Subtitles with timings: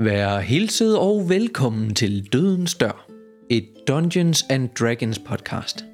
[0.00, 3.06] Vær hilset og velkommen til Dødens Dør,
[3.50, 5.84] et Dungeons and Dragons podcast.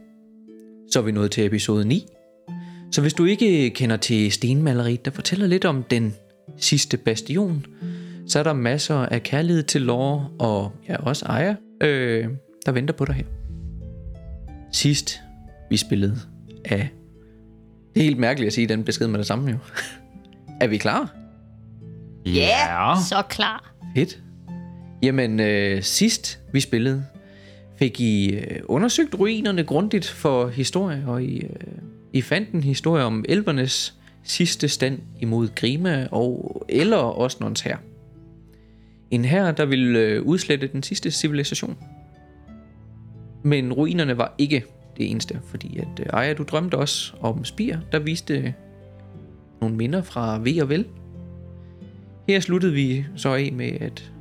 [0.93, 2.07] Så er vi nået til episode 9.
[2.93, 6.15] Så hvis du ikke kender til stenmaleriet, der fortæller lidt om den
[6.57, 7.67] sidste bastion,
[8.27, 12.29] så er der masser af kærlighed til lore og ja, også ejer, øh,
[12.67, 13.27] der venter på dig her.
[14.73, 15.21] Sidst
[15.71, 16.17] vi spillede
[16.65, 16.91] af...
[17.95, 19.59] Det er helt mærkeligt at sige den besked med det samme jo.
[20.61, 21.15] er vi klar?
[22.27, 23.74] Ja, så klar.
[23.95, 24.23] Fedt.
[25.03, 27.05] Jamen, øh, sidst vi spillede,
[27.77, 31.51] fik I øh, undersøgt ruinerne grundigt for historie, og I, øh,
[32.13, 37.77] I fandt en historie om elvernes sidste stand imod Grima og eller Osnons her.
[39.11, 41.77] En her, der ville øh, udslette den sidste civilisation.
[43.43, 44.65] Men ruinerne var ikke
[44.97, 48.55] det eneste, fordi at øh, Aya, du drømte også om spire, der viste
[49.61, 50.87] nogle minder fra V og Vel,
[52.29, 54.13] her sluttede vi så af med, at,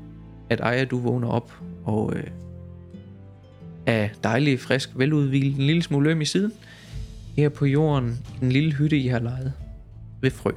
[0.49, 1.53] at Aya, du vågner op
[1.83, 2.23] og øh,
[3.85, 6.51] er dejlig, frisk, veludvilet, en lille smule øm i siden.
[7.35, 9.53] Her på jorden, i den lille hytte, I har lejet
[10.21, 10.51] ved frø.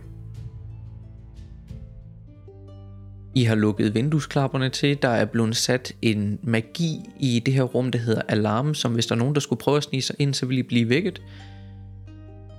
[3.34, 5.02] I har lukket vinduesklapperne til.
[5.02, 9.06] Der er blevet sat en magi i det her rum, der hedder alarm, som hvis
[9.06, 11.22] der er nogen, der skulle prøve at snige sig ind, så vil I blive vækket.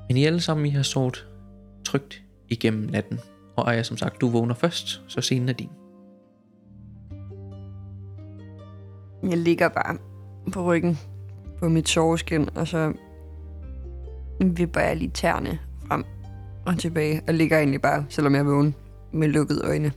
[0.08, 1.25] Men I alle sammen, I har sovet
[1.86, 3.19] trygt igennem natten.
[3.57, 5.69] Og Aya, som sagt, du vågner først, så scenen er din.
[9.23, 9.97] Jeg ligger bare
[10.53, 11.00] på ryggen
[11.59, 12.94] på mit soveskin, og så
[14.41, 16.06] vipper jeg lige tæerne frem
[16.66, 18.75] og tilbage, og ligger egentlig bare, selvom jeg er vågen,
[19.12, 19.91] med lukkede øjne.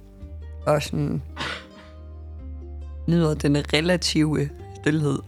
[0.66, 1.22] Og sådan
[3.09, 4.48] nyder den relative
[4.81, 5.19] stillhed,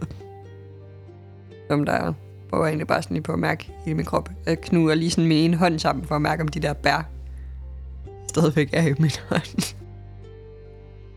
[1.69, 2.13] som der er.
[2.49, 4.29] Hvor jeg egentlig bare sådan lige på at mærke i min krop.
[4.45, 7.12] Jeg knuger lige sådan min en hånd sammen for at mærke, om de der bær
[8.33, 9.75] stadigvæk er i min hånd.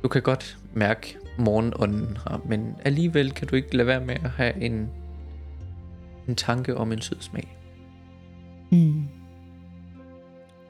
[0.03, 4.31] Du kan godt mærke morgenånden her, men alligevel kan du ikke lade være med at
[4.31, 4.91] have en,
[6.29, 7.59] en tanke om en sød smag.
[8.73, 9.09] Mm.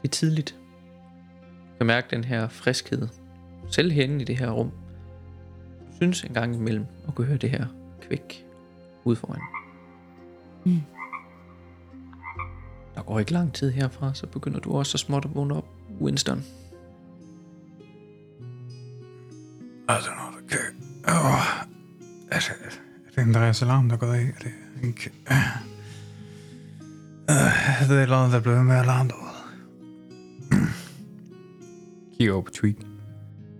[0.02, 0.56] Det er tidligt.
[1.72, 3.08] Du kan mærke den her friskhed,
[3.70, 4.70] selv herinde i det her rum.
[5.86, 7.66] Du synes en gang imellem at kunne høre det her
[8.00, 8.46] kvæk
[9.04, 9.40] ude foran.
[10.64, 10.80] Mm.
[12.94, 15.75] Der går ikke lang tid herfra, så begynder du også så småt at vågne op,
[16.00, 16.44] Winston.
[19.88, 20.58] Altså, når der kan...
[21.08, 21.62] Åh,
[22.30, 22.50] altså,
[23.06, 24.20] er det Andreas alarm, der er gået af?
[24.20, 24.52] Er det
[24.82, 25.10] ikke...
[25.30, 25.36] Øh,
[27.88, 29.26] det er et eller andet, der er blevet med alarm derude.
[32.18, 32.74] Kigger over på Tweak.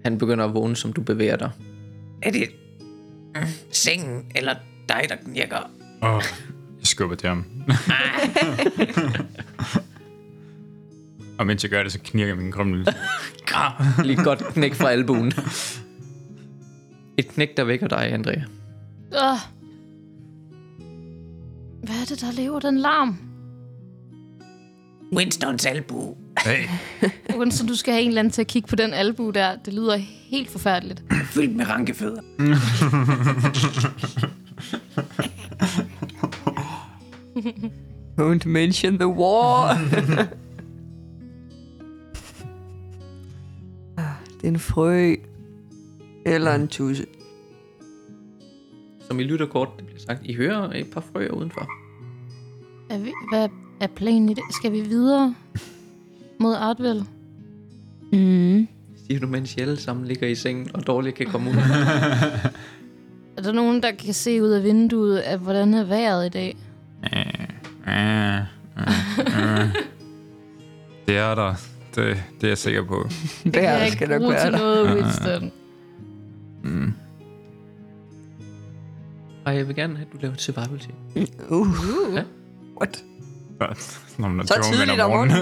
[0.05, 1.51] Han begynder at vågne, som du bevæger dig.
[2.23, 2.49] Er det
[3.35, 3.43] mm,
[3.73, 4.55] sengen eller
[4.89, 5.71] dig, der knirker?
[6.03, 6.23] Åh, oh,
[6.79, 7.45] jeg skubber til ham.
[11.39, 12.87] Og mens jeg gør det, så knirker min krumle.
[14.05, 15.33] Lige godt knæk fra albuen.
[17.19, 18.41] Et knæk, der vækker dig, Andrea.
[19.15, 19.39] Øh.
[21.83, 23.17] Hvad er det, der lever den larm?
[25.13, 26.17] Winstons albu.
[26.45, 26.65] Hey,
[27.39, 29.57] Winston, du skal have en eller anden til at kigge på den albu der.
[29.65, 29.97] Det lyder
[30.31, 31.03] helt forfærdeligt.
[31.35, 32.23] Fyldt med rankefødder.
[38.21, 39.79] Don't mention the war.
[44.47, 45.15] En frø.
[46.27, 47.07] Eller en tusse.
[49.01, 50.21] Som I lytter kort, det bliver sagt.
[50.25, 51.69] I hører et par frøer udenfor.
[52.91, 53.49] Er vi, hvad
[53.81, 54.43] er planen i det?
[54.51, 55.35] Skal vi videre
[56.41, 57.05] mod Artvel?
[58.13, 58.69] Mm.
[59.07, 61.57] Siger du, mens I alle sammen ligger i sengen og dårligt kan komme ud.
[63.45, 66.57] der nogen, der kan se ud af vinduet, af hvordan er vejret i dag?
[67.05, 67.51] Øh,
[67.89, 68.41] øh,
[69.19, 69.75] øh.
[71.07, 71.76] Det er der.
[71.97, 73.09] Det, det er jeg sikker på.
[73.45, 74.59] Det kan jeg skal ikke nok bruge være til der.
[74.59, 75.53] noget, Winston.
[76.65, 76.93] Mm.
[79.45, 80.95] Og jeg vil gerne have, at du laver et survival check.
[81.51, 81.67] Uh,
[82.15, 82.23] Ja.
[82.81, 83.05] what?
[84.19, 85.37] Når man er Så tidligt om om morgenen.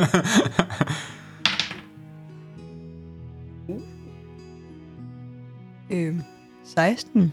[5.91, 6.15] Øh,
[6.65, 7.33] 16.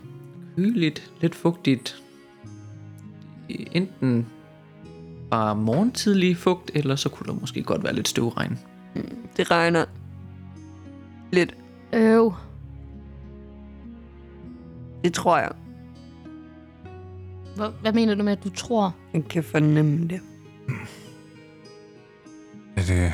[0.55, 2.01] Hyligt, lidt fugtigt.
[3.49, 4.27] Enten
[5.31, 8.59] bare morgentidlig fugt, eller så kunne der måske godt være lidt støvregn.
[9.37, 9.85] Det regner
[11.31, 11.55] lidt.
[11.93, 12.33] Øv.
[15.03, 15.51] Det tror jeg.
[17.55, 18.95] Hvad, hvad mener du med, at du tror?
[19.13, 20.19] Jeg kan fornemme det.
[22.77, 23.13] Ja, det...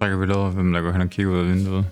[0.00, 1.86] Trækker vi over, hvem der går hen og kigger ud af vinduet.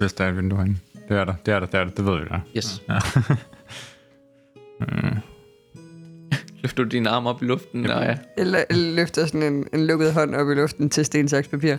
[0.00, 0.78] Hvis der er et vindue herinde.
[1.08, 1.90] Det er der, det er der, det er der.
[1.90, 2.40] Det ved vi da.
[2.56, 2.82] Yes.
[2.88, 2.98] Ja.
[6.72, 7.86] Løfter du dine arme op i luften?
[7.86, 8.02] Ja.
[8.04, 8.14] ja.
[8.38, 11.76] Eller, eller løfter sådan en, en lukket hånd op i luften til sten, saks, papir.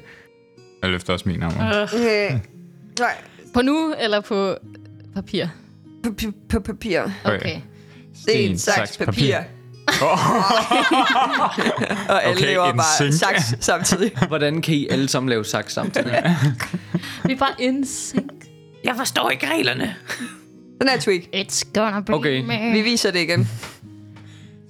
[0.81, 1.53] Jeg løfter også min arm.
[1.57, 1.89] op.
[1.99, 2.39] Øh,
[2.99, 3.15] nej,
[3.53, 4.55] På nu, eller på
[5.15, 5.45] papir?
[6.03, 7.01] på, på, på papir.
[7.25, 7.55] Okay.
[8.21, 9.35] Sten, saks, papir.
[12.09, 13.13] Og alle Okay, laver bare sync.
[13.19, 14.11] saks samtidig.
[14.27, 16.35] Hvordan kan I alle sammen lave saks samtidig?
[17.25, 18.23] Vi er bare in sync.
[18.83, 19.95] Jeg forstår ikke reglerne.
[20.81, 21.21] Den er tweak.
[21.35, 22.41] It's gonna be Okay.
[22.45, 22.71] me.
[22.73, 23.49] Vi viser det igen.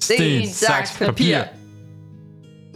[0.03, 1.37] Sten, saks, papir.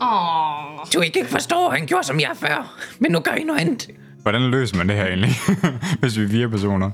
[0.02, 0.88] Åh.
[0.94, 2.80] Du ikke forstår, han gjorde som jeg før.
[3.00, 3.88] Men nu gør I noget andet.
[4.22, 5.32] Hvordan løser man det her egentlig,
[6.00, 6.92] hvis vi er fire personer?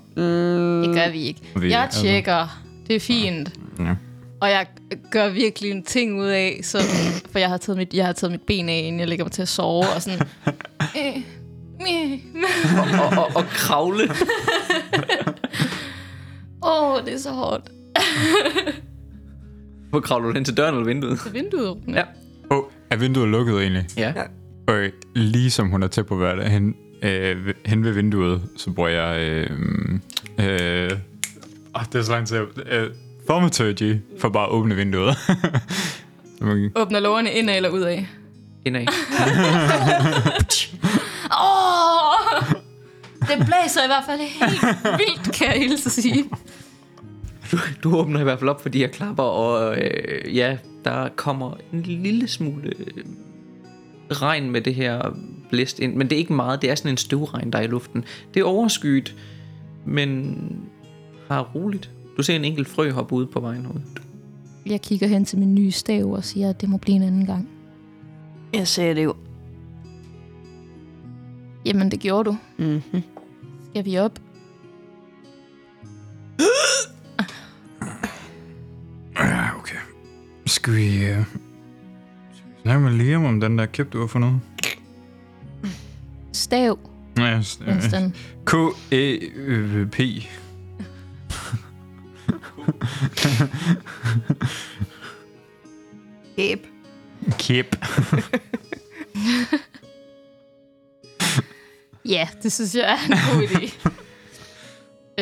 [0.88, 1.42] Det gør vi ikke.
[1.56, 2.62] Vi- Jeg altså- tjekker.
[2.88, 3.50] Det er fint.
[3.80, 3.96] Ja.
[4.42, 4.66] Og jeg
[5.12, 6.86] gør virkelig en ting ud af, sådan,
[7.32, 9.32] for jeg har, taget mit, jeg har taget mit ben af, inden jeg lægger mig
[9.32, 10.20] til at sove, og sådan...
[10.98, 11.22] Øh,
[11.80, 12.20] meh.
[13.02, 14.04] Og, og, og kravle.
[16.64, 17.64] Åh, oh, det er så hårdt.
[19.94, 21.20] Hvor kravler du hen til døren eller vinduet?
[21.20, 21.78] Så vinduet.
[21.88, 22.02] Ja.
[22.52, 23.86] Åh, oh, er vinduet lukket egentlig?
[23.98, 24.14] Ja.
[24.68, 24.84] Og
[25.16, 28.90] lige som hun er tæt på hverdag, hen, øh, ved- hen ved vinduet, så bruger
[28.90, 29.20] jeg...
[29.20, 29.50] Øh,
[30.40, 30.92] øh,
[31.74, 32.38] oh, det er så langt til.
[32.72, 32.90] Øh,
[33.30, 35.16] thaumaturgy for bare at åbne vinduet.
[36.38, 37.98] så man, Åbner lårene indad eller udad.
[38.66, 38.82] Indad.
[41.44, 42.44] Åh!
[43.22, 46.26] Det blæser i hvert fald helt vildt, kan jeg hilse at sige.
[47.54, 51.54] Du, du åbner i hvert fald op, fordi jeg klapper, og øh, ja, der kommer
[51.74, 53.04] en lille smule øh,
[54.12, 55.18] regn med det her
[55.50, 55.96] blæst ind.
[55.96, 58.06] Men det er ikke meget, det er sådan en støvregn, der er i luften.
[58.34, 59.16] Det er overskyet,
[59.86, 60.38] men
[61.28, 61.90] har roligt.
[62.18, 63.82] Du ser en enkelt frø hoppe ud på vejen ud.
[64.66, 67.26] Jeg kigger hen til min nye stav og siger, at det må blive en anden
[67.26, 67.50] gang.
[68.54, 69.16] Jeg sagde det jo.
[71.66, 72.38] Jamen, det gjorde du.
[72.58, 73.02] Mm-hmm.
[73.70, 74.20] Skal vi op?
[80.46, 81.06] Skal vi...
[81.06, 81.18] Øh,
[82.62, 84.40] snakke med Liam om den der kæp, du har fundet?
[86.34, 86.80] Stav,
[87.18, 88.14] Ja, øh, Winston.
[88.46, 90.00] K-E-P.
[96.38, 96.68] Kæb.
[97.40, 97.76] Kæp.
[102.06, 103.90] Ja, det synes jeg er en god idé.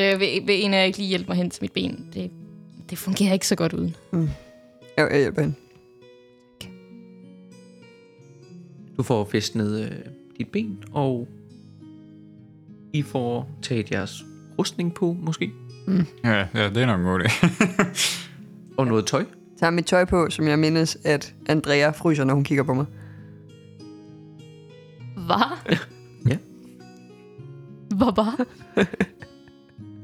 [0.01, 2.09] øh, vil, vil en af jer ikke lige hjælpe mig hen til mit ben?
[2.13, 2.31] Det,
[2.89, 3.95] det fungerer ikke så godt uden.
[4.99, 5.55] Jo, jeg hjælper hende.
[8.97, 9.91] Du får fæstnet øh,
[10.37, 11.27] dit ben, og
[12.93, 14.25] I får taget jeres
[14.59, 15.51] rustning på, måske.
[16.23, 17.47] Ja, ja, det er nok en god idé.
[18.77, 19.25] Og noget tøj.
[19.59, 22.85] Tager mit tøj på, som jeg mindes, at Andrea fryser, når hun kigger på mig.
[25.15, 25.77] Hvad?
[26.27, 26.37] Ja.
[27.95, 28.45] Hvad bare?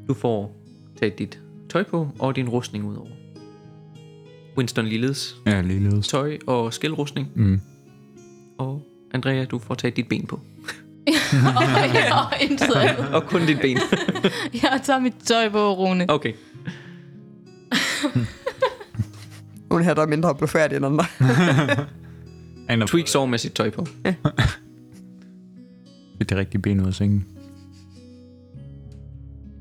[0.08, 0.56] Du får
[1.00, 3.10] taget dit tøj på, og din rustning ud over.
[4.58, 6.08] Winston Lilledes ja, ligeledes.
[6.08, 7.28] tøj og skældrustning.
[7.36, 7.62] Mm.
[8.58, 8.82] Og
[9.14, 10.36] Andrea, du får taget dit ben på.
[10.36, 10.44] og,
[11.94, 13.10] ja, og intet andet.
[13.14, 13.78] Og kun dit ben.
[14.64, 16.06] Jeg tager mit tøj på, Rune.
[16.10, 16.34] Okay.
[19.72, 21.06] Hun her, der er mindre blufærdig end andre.
[22.70, 23.86] Andre Tweak sover med sit tøj på.
[26.20, 27.26] Det rigtige ben ud af sengen.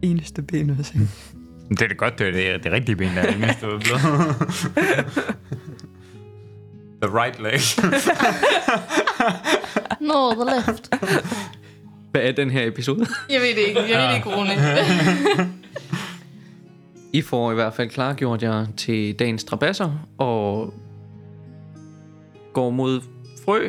[0.03, 1.11] Eneste ben ud af sengen.
[1.71, 3.55] Det er det godt, det er det, det rigtige ben, der er ud af
[7.03, 7.61] The right leg.
[10.01, 10.91] No, the left.
[12.11, 13.07] Hvad er den her episode?
[13.31, 13.81] Jeg ved det ikke.
[13.81, 15.49] Jeg ved det ikke, Rune.
[17.13, 20.75] I får i hvert fald klargjort jer til dagens strabasser, og
[22.53, 23.01] går mod
[23.45, 23.69] frø.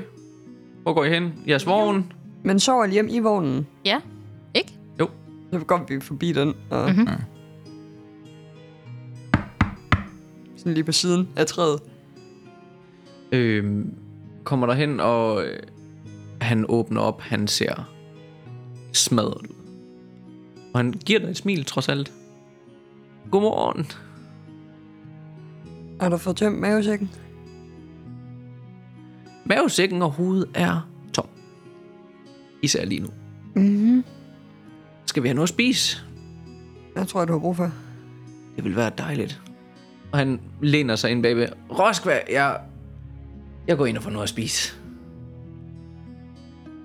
[0.84, 1.34] Hvor går I hen?
[1.48, 2.12] Jeres vogn?
[2.44, 3.68] Men sover hjem i vognen.
[3.86, 3.98] ja,
[4.54, 4.72] ikke?
[5.54, 6.54] Så går vi forbi den.
[6.70, 7.08] Og Mhm.
[10.68, 11.80] Sådan lige på siden af træet.
[13.32, 13.86] øh,
[14.44, 15.60] kommer der hen, og øh,
[16.42, 17.22] han åbner op.
[17.22, 17.90] Han ser
[18.94, 19.56] smadret ud.
[20.74, 22.14] Og han giver dig et smil, trods alt.
[23.32, 23.86] Godmorgen.
[26.02, 27.12] Har du fået tømt mavesækken?
[29.46, 31.28] Mavesækken og hovedet er tom.
[32.64, 33.10] Især lige nu.
[33.56, 34.04] Mhm.
[35.06, 35.98] Skal vi have noget at spise?
[36.96, 37.72] Jeg tror, du har brug for.
[38.56, 39.42] Det vil være dejligt.
[40.12, 41.48] Og han læner sig ind bagved.
[41.80, 42.62] Roskva, jeg,
[43.68, 44.74] jeg går ind og får noget at spise.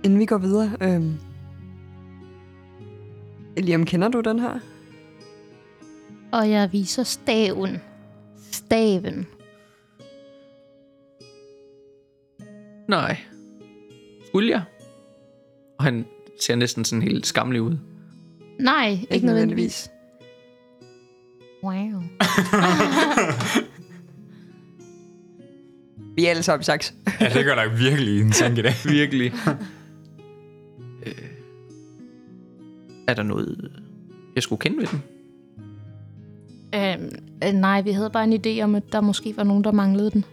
[0.05, 1.14] Inden vi går videre, øhm...
[3.57, 4.59] Liam, kender du den her?
[6.33, 7.76] Og jeg viser staven.
[8.52, 9.26] Staven.
[12.88, 13.17] Nej.
[14.26, 14.62] Skulle jeg?
[15.79, 16.07] Og han
[16.41, 17.76] ser næsten sådan helt skamlig ud.
[18.61, 19.91] Nej, ikke, ikke nødvendigvis.
[21.62, 21.73] Wow.
[26.16, 26.95] Vi er alle sammen saks.
[27.21, 28.73] Ja, det gør der virkelig en tænke i dag.
[28.99, 29.33] Virkelig.
[31.07, 31.12] øh,
[33.09, 33.71] er der noget,
[34.35, 35.02] jeg skulle kende ved den?
[36.75, 37.11] Øhm,
[37.45, 40.11] øh, nej, vi havde bare en idé om, at der måske var nogen, der manglede
[40.11, 40.25] den.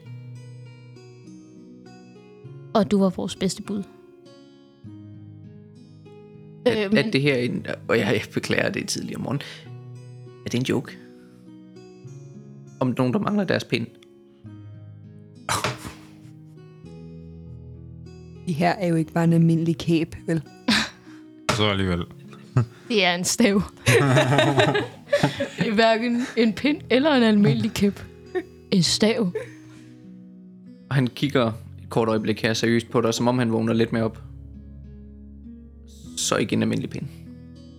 [2.74, 3.84] Og du var vores bedste bud.
[6.66, 6.98] Er, Øhm.
[6.98, 7.66] er det her en...
[7.88, 9.42] Og jeg, jeg beklager det tidligere om morgenen.
[10.46, 10.98] Er det en joke?
[12.80, 13.88] Om nogen, der mangler deres pind?
[18.48, 20.42] Det her er jo ikke bare en almindelig kæb, vel?
[21.58, 22.04] Så alligevel.
[22.88, 23.62] Det er en stav.
[25.58, 28.04] det er hverken en pind eller en almindelig kæp.
[28.72, 29.32] En stav.
[30.90, 31.48] Og han kigger
[31.84, 34.22] et kort øjeblik her seriøst på dig, som om han vågner lidt mere op.
[36.18, 37.06] Så ikke en almindelig pind.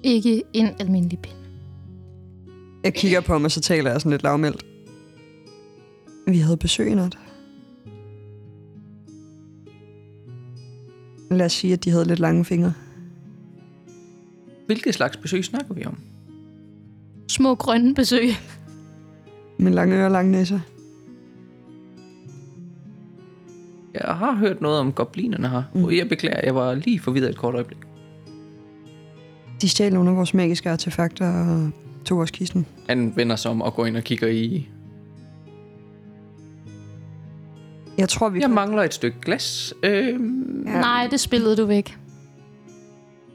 [0.03, 1.37] Ikke en almindelig pind.
[2.85, 4.65] Jeg kigger på ham, og så taler jeg sådan lidt lavmældt.
[6.27, 7.19] Vi havde besøg i nat.
[11.31, 12.73] Lad os sige, at de havde lidt lange fingre.
[14.67, 15.99] Hvilket slags besøg snakker vi om?
[17.29, 18.29] Små grønne besøg.
[19.59, 20.61] Med lange ører og lange næser.
[23.95, 25.63] Jeg har hørt noget om goblinerne her.
[25.75, 25.85] Mm.
[25.85, 27.79] Og jeg beklager, jeg var lige forvirret et kort øjeblik.
[29.61, 31.71] De stjal nogle af vores magiske artefakter og
[32.05, 32.67] tog vores kisten.
[32.89, 34.69] Han vender sig om og går ind og kigger i...
[38.01, 38.41] Jeg tror, vi...
[38.41, 39.75] Jeg mangler et stykke glas.
[39.83, 40.81] Øhm, Ja.
[40.81, 41.99] Nej, det spillede du væk.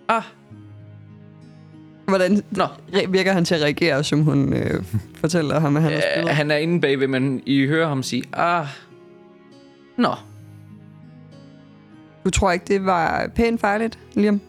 [0.07, 0.23] ah,
[2.07, 2.65] Hvordan nå.
[3.09, 4.83] virker han til at reagere, som hun øh,
[5.15, 6.35] fortæller ham, at han har Øh, spillet?
[6.35, 8.67] han er inde bagved, men I hører ham sige, ah,
[9.97, 10.09] nå.
[12.25, 14.41] Du tror ikke, det var pænt fejligt, Liam?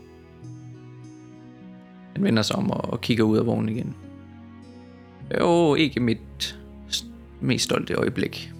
[2.14, 3.94] Han vender sig om og, kigger ud af vognen igen.
[5.40, 6.58] Jo, ikke mit
[7.40, 8.52] mest stolte øjeblik.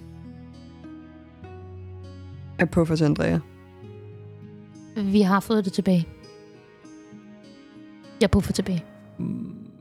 [2.59, 3.39] Er på for Andrea.
[4.95, 6.07] Vi har fået det tilbage.
[8.21, 8.85] Jeg puffer tilbage.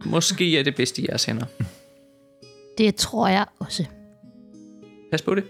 [0.04, 1.46] Måske er det bedst i jeres hænder.
[2.78, 3.84] Det tror jeg også.
[5.10, 5.44] Pas på det.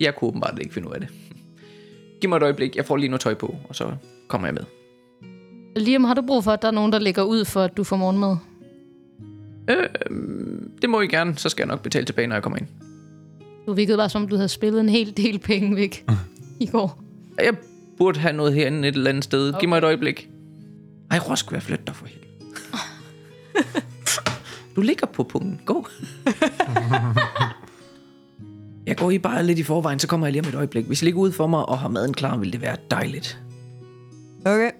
[0.00, 1.08] Jeg kunne åbenbart ikke finde ud af det.
[2.20, 3.96] Giv mig et øjeblik, jeg får lige noget tøj på, og så
[4.28, 4.64] kommer jeg med.
[5.76, 7.84] Liam, har du brug for, at der er nogen, der lægger ud for, at du
[7.84, 8.36] får morgenmad?
[9.70, 9.88] Øh,
[10.82, 12.68] det må I gerne, så skal jeg nok betale tilbage, når jeg kommer ind.
[13.66, 16.04] Du virkede bare, som om du havde spillet en hel del penge væk
[16.60, 17.02] i går.
[17.38, 17.54] Jeg
[17.98, 19.48] burde have noget herinde et eller andet sted.
[19.48, 19.60] Okay.
[19.60, 20.28] Giv mig et øjeblik.
[21.10, 22.26] Ej, Rosk, hvad flytter dig for helvede.
[24.76, 25.60] du ligger på pungen.
[25.64, 25.86] Gå.
[28.86, 30.86] jeg går i bare lidt i forvejen, så kommer jeg lige om et øjeblik.
[30.86, 33.40] Hvis I ligger ude for mig og har maden klar, vil det være dejligt.
[34.40, 34.70] Okay.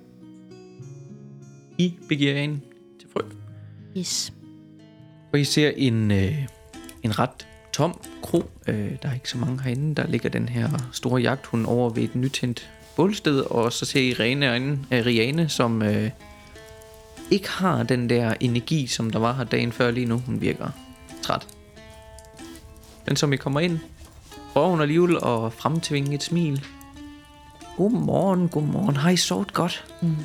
[1.78, 2.60] I begiver jer ind
[3.00, 3.20] til frø.
[3.98, 4.32] Yes.
[5.32, 6.34] Og I ser en, øh,
[7.02, 8.50] en ret tom kro.
[8.66, 9.94] Øh, der er ikke så mange herinde.
[9.94, 13.40] Der ligger den her store jagthund over ved et nytændt bålsted.
[13.40, 16.10] Og så ser I Rene herinde, øh, Riane, som øh,
[17.30, 20.18] ikke har den der energi, som der var her dagen før lige nu.
[20.18, 20.68] Hun virker
[21.22, 21.46] træt.
[23.06, 23.78] Men som I kommer ind,
[24.52, 26.64] prøver hun alligevel at fremtvinge et smil.
[27.76, 28.96] Godmorgen, godmorgen.
[28.96, 29.84] Har I sovet godt?
[30.02, 30.16] Mm.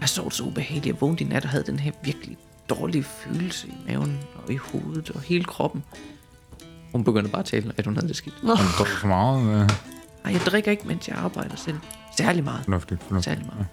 [0.00, 0.86] Jeg sovet så ubehageligt.
[0.86, 2.36] Jeg vågnede i nat og havde den her virkelig
[2.68, 5.82] dårlige følelse i maven og i hovedet og hele kroppen.
[6.92, 8.34] Hun begyndte bare at tale, at hun havde det skidt.
[8.42, 9.40] Han drikker for meget.
[9.62, 9.68] Øh,
[10.24, 11.76] Nej, jeg drikker ikke, mens jeg arbejder selv.
[12.16, 12.64] Særlig meget.
[12.64, 13.36] fornuftigt, fornuftigt.
[13.36, 13.66] Særlig meget.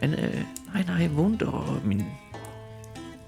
[0.00, 0.44] Men øh,
[0.74, 2.04] nej, nej, jeg vågnede, og min...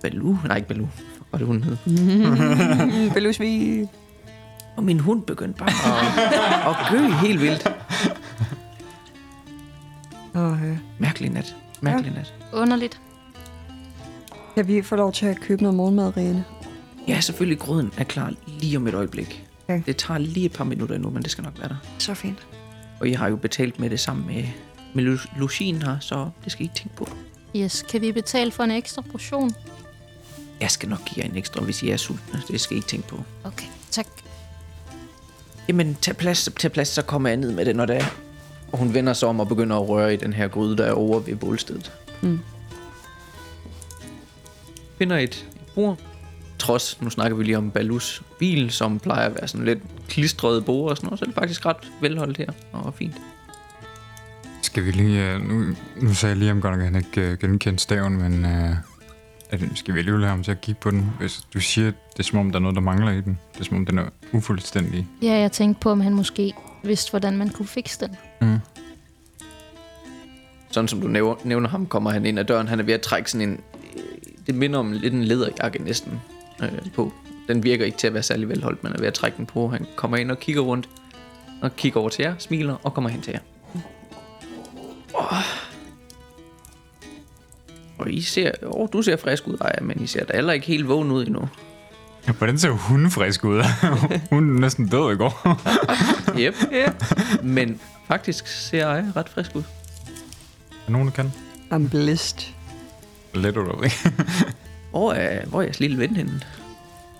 [0.02, 0.88] Baloo, nej ikke fuck,
[1.30, 1.76] hvad det hun hed.
[3.06, 3.86] Mm, Belusvi.
[4.76, 7.68] Og min hund begyndte bare at, at gø helt vildt.
[10.34, 10.76] Åh, ja.
[10.98, 11.56] Mærkelig nat.
[11.80, 12.34] Mærkelig nat.
[12.52, 13.00] Underligt.
[14.54, 16.44] Kan vi få lov til at købe noget morgenmad, Riane?
[17.08, 19.44] Ja, selvfølgelig, grøden er klar lige om et øjeblik.
[19.68, 19.82] Okay.
[19.86, 21.76] Det tager lige et par minutter endnu, men det skal nok være der.
[21.98, 22.46] Så fint.
[23.00, 24.44] Og jeg har jo betalt med det sammen med,
[24.94, 27.08] med Lucien her, så det skal I ikke tænke på.
[27.56, 29.54] Yes, kan vi betale for en ekstra portion?
[30.60, 32.42] Jeg skal nok give jer en ekstra, hvis I er sultne.
[32.48, 33.22] Det skal I ikke tænke på.
[33.44, 34.06] Okay, tak.
[35.68, 38.04] Jamen, tag plads, tag plads, så kommer jeg ned med det, når det er.
[38.72, 40.92] Og hun vender sig om og begynder at røre i den her gryde, der er
[40.92, 41.92] over ved bålstedet.
[42.22, 42.40] Mm.
[44.98, 45.98] Finder et bord.
[46.58, 50.62] Trods, nu snakker vi lige om Balus bil, som plejer at være sådan lidt klistrede
[50.62, 53.14] bord og sådan noget, så er det faktisk ret velholdt her og fint.
[54.62, 55.36] Skal vi lige...
[55.36, 58.16] Uh, nu, nu sagde jeg lige om godt nok, at han ikke uh, genkendte staven,
[58.16, 58.44] men...
[58.44, 58.76] Uh,
[59.50, 61.10] er det, skal vi alligevel have ham til at kigge på den?
[61.18, 63.38] Hvis du siger, det er som om, der er noget, der mangler i den.
[63.54, 65.06] Det er som om, den er ufuldstændig.
[65.22, 68.16] Ja, jeg tænkte på, om han måske vidste, hvordan man kunne fikse den.
[68.40, 68.58] Mm.
[70.70, 72.68] Sådan som du nævner, nævner ham, kommer han ind ad døren.
[72.68, 73.60] Han er ved at trække sådan en...
[73.96, 74.02] øh,
[74.46, 76.20] Det minder om lidt en læderjakke næsten
[76.62, 77.12] øh, på.
[77.48, 79.68] Den virker ikke til at være særlig velholdt, men er ved at trække den på.
[79.68, 80.88] Han kommer ind og kigger rundt.
[81.62, 83.40] Og kigger over til jer, smiler og kommer hen til jer.
[85.14, 85.42] Oh.
[87.98, 88.50] Og I ser...
[88.62, 91.10] Åh, oh, du ser frisk ud, Aya, men I ser da heller ikke helt vågen
[91.10, 91.48] ud endnu.
[92.38, 93.62] Hvordan ser hun frisk ud?
[94.30, 95.42] hun er næsten død i går.
[96.40, 96.54] Yep.
[96.72, 96.92] Yeah.
[97.42, 99.62] Men faktisk ser Aya ret frisk ud.
[100.86, 101.32] er nogen, der kan?
[101.72, 102.52] I'm blessed.
[103.34, 104.12] Ikke?
[104.96, 106.40] Hvor er, hvor er jeres lille ven henne?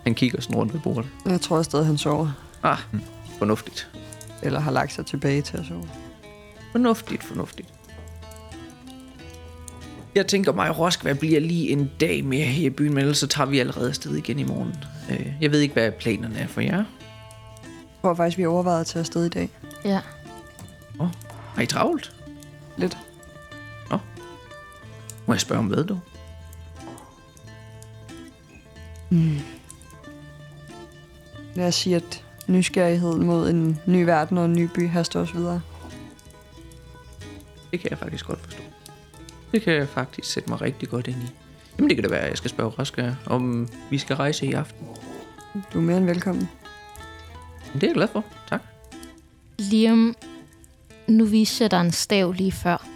[0.04, 1.06] Han kigger sådan rundt ved bordet.
[1.26, 2.30] Jeg tror stadig, han sover.
[2.62, 2.78] Ah,
[3.38, 3.90] fornuftigt.
[4.42, 5.88] Eller har lagt sig tilbage til at sove.
[6.72, 7.68] Fornuftigt, fornuftigt.
[10.14, 13.18] Jeg tænker mig, at Roskva bliver lige en dag mere her i byen, men ellers
[13.18, 14.74] så tager vi allerede afsted igen i morgen.
[15.10, 16.76] Øh, Jeg ved ikke, hvad planerne er for jer.
[16.76, 16.84] Jeg
[18.02, 19.50] tror faktisk, vi er overvejet at tage afsted i dag.
[19.84, 20.00] Ja.
[20.98, 21.08] Oh,
[21.54, 22.12] har I travlt?
[22.76, 22.98] Lidt.
[25.28, 25.98] Må jeg spørge om hvad, du?
[31.54, 35.34] Lad os sige, at nysgerrigheden mod en ny verden og en ny by haster os
[35.34, 35.60] videre.
[37.70, 38.62] Det kan jeg faktisk godt forstå.
[39.52, 41.26] Det kan jeg faktisk sætte mig rigtig godt ind i.
[41.78, 44.52] Jamen det kan da være, at jeg skal spørge Roskva, om vi skal rejse i
[44.52, 44.86] aften.
[45.72, 46.48] Du er mere end velkommen.
[47.72, 48.24] Men det er jeg glad for.
[48.48, 48.62] Tak.
[49.58, 50.16] Liam,
[51.08, 52.86] nu viste jeg dig en stav lige før.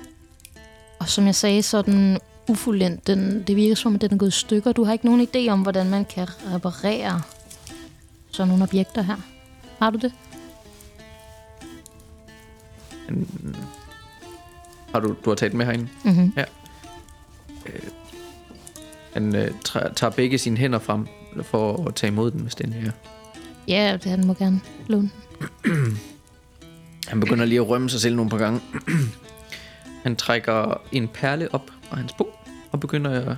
[0.99, 2.19] Og som jeg sagde, så er den
[2.51, 3.07] ufuldendt.
[3.07, 4.73] Den, det virker som, at den er gået i stykker.
[4.73, 7.23] Du har ikke nogen idé om, hvordan man kan reparere
[8.31, 9.17] sådan nogle objekter her.
[9.79, 10.13] Har du det?
[14.93, 15.89] Har du, du har taget den med herinde?
[16.05, 16.33] Mm-hmm.
[19.13, 21.07] Han øh, træ- tager begge sine hænder frem
[21.43, 22.91] for at tage imod den, hvis den her.
[23.69, 25.11] Ja, det han må gerne låne.
[27.09, 28.61] Han begynder lige at rømme sig selv nogle par gange.
[30.05, 32.29] han trækker en perle op fra hans bog
[32.73, 33.37] og begynder at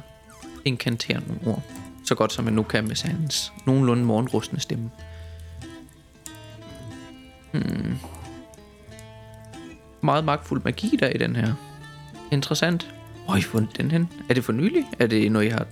[0.64, 1.62] inkantere nogle ord.
[2.04, 4.90] Så godt som han nu kan med hans nogenlunde morgenrustende stemme.
[7.52, 7.96] Hmm.
[10.00, 11.52] Meget magtfuld magi der er i den her.
[12.32, 12.94] Interessant.
[13.24, 14.08] Hvor har I fundet den hen?
[14.28, 14.84] Er det for nylig?
[14.98, 15.66] Er det noget, I har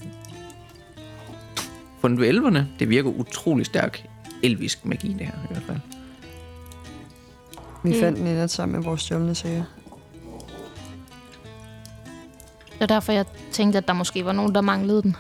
[2.01, 2.69] fundet ved elverne?
[2.79, 4.07] Det virker utrolig stærk
[4.43, 5.79] elvisk magi, det her i hvert fald.
[7.85, 8.01] Vi Mm.
[8.01, 9.65] fandt den i nat sammen med vores stjålne sager.
[12.81, 15.17] Det er derfor, jeg tænkte, at der måske var nogen, der manglede den.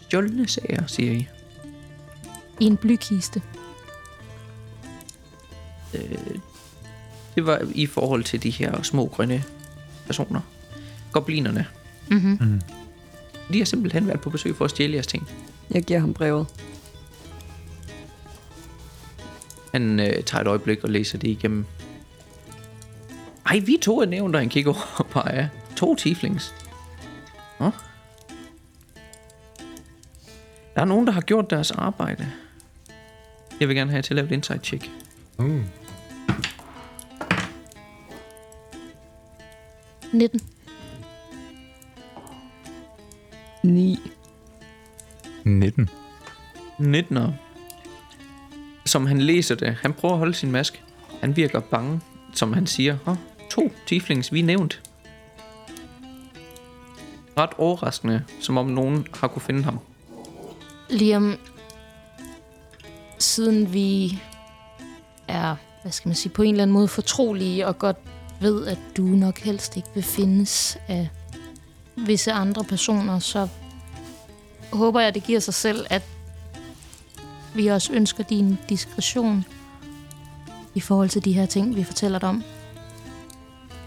[0.00, 1.28] Stjålne sager, siger I.
[2.60, 3.42] I en blykiste.
[5.94, 6.18] Øh,
[7.34, 9.44] det var i forhold til de her små grønne
[10.06, 10.40] personer.
[11.12, 11.66] Goblinerne.
[12.10, 12.38] Mm-hmm.
[12.40, 12.60] Mm.
[13.52, 15.28] De har simpelthen været på besøg for at stjæle jeres ting.
[15.70, 16.46] Jeg giver ham brevet.
[19.72, 21.66] Han øh, tager et øjeblik og læser det igennem.
[23.46, 25.48] Ej, vi to er nævnt, og han kigger over på Aya.
[25.76, 26.54] To tieflings.
[27.60, 27.70] Nå.
[30.74, 32.32] Der er nogen, der har gjort deres arbejde.
[33.60, 34.90] Jeg vil gerne have til at lave et insight check.
[35.38, 35.60] Uh.
[40.12, 40.40] 19.
[43.62, 43.98] 9.
[45.44, 45.88] 19.
[46.78, 47.18] 19.
[48.86, 49.76] Som han læser det.
[49.82, 50.82] Han prøver at holde sin maske.
[51.20, 52.00] Han virker bange,
[52.32, 52.96] som han siger.
[53.06, 53.16] Åh,
[53.54, 54.82] to tieflings, vi er nævnt.
[57.38, 59.78] Ret overraskende, som om nogen har kunne finde ham.
[60.90, 61.36] Liam,
[63.18, 64.18] siden vi
[65.28, 67.96] er, hvad skal man sige, på en eller anden måde fortrolige og godt
[68.40, 71.08] ved, at du nok helst ikke vil findes af
[71.96, 73.48] visse andre personer, så
[74.72, 76.02] håber jeg, det giver sig selv, at
[77.54, 79.44] vi også ønsker din diskretion
[80.74, 82.44] i forhold til de her ting, vi fortæller dig om.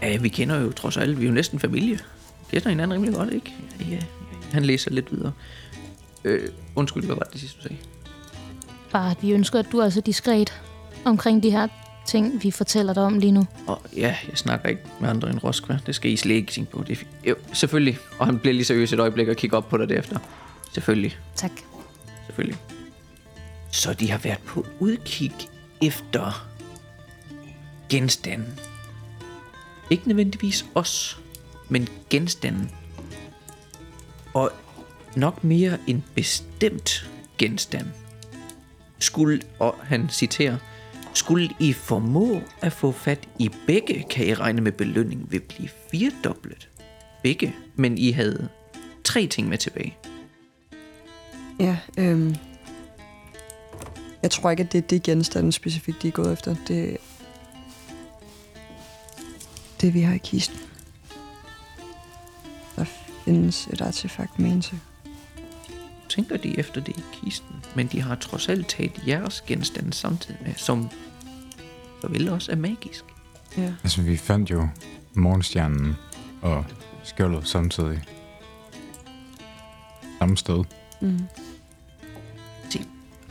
[0.02, 1.98] Ja, vi kender jo trods alt, vi er jo næsten familie.
[2.50, 3.54] Kender hinanden rimelig godt, ikke?
[3.90, 3.98] Ja,
[4.52, 5.32] han læser lidt videre.
[6.24, 7.76] Øh, undskyld, hvad var det sidste, du sagde?
[8.92, 10.62] Bare, at vi ønsker, at du er så diskret
[11.04, 11.68] omkring de her
[12.06, 13.46] ting, vi fortæller dig om lige nu.
[13.66, 15.78] Og ja, jeg snakker ikke med andre end Roskva.
[15.86, 16.84] Det skal I slet ikke tænke på.
[16.86, 17.98] Det jo, selvfølgelig.
[18.18, 20.18] Og han bliver lige seriøs et øjeblik og kigger op på dig derefter.
[20.72, 21.18] Selvfølgelig.
[21.36, 21.50] Tak.
[22.26, 22.58] Selvfølgelig.
[23.70, 25.32] Så de har været på udkig
[25.82, 26.48] efter
[27.88, 28.58] genstanden.
[29.90, 31.20] Ikke nødvendigvis os,
[31.68, 32.70] men genstanden.
[34.34, 34.50] Og
[35.16, 37.86] nok mere en bestemt genstand.
[38.98, 40.56] Skulle, og han citerer,
[41.14, 45.68] skulle I formå at få fat i begge, kan I regne med belønning vil blive
[45.90, 46.68] firedoblet.
[47.22, 48.48] Begge, men I havde
[49.04, 49.96] tre ting med tilbage.
[51.60, 52.34] Ja, øhm...
[54.22, 56.56] Jeg tror ikke, at det er det genstande specifikt, de er gået efter.
[56.68, 56.96] Det
[59.80, 60.58] det, vi har i kisten.
[62.76, 62.84] Der
[63.24, 64.80] findes et artefakt med en til.
[66.08, 70.40] tænker de efter det i kisten, men de har trods alt taget jeres genstande samtidig
[70.46, 70.90] med, som
[72.00, 73.04] så vel også er magisk.
[73.56, 73.72] Ja.
[73.82, 74.68] Altså, vi fandt jo
[75.14, 75.96] morgenstjernen
[76.42, 76.64] og
[77.04, 78.02] skjoldet samtidig.
[80.18, 80.64] Samme sted.
[81.00, 81.18] Mm.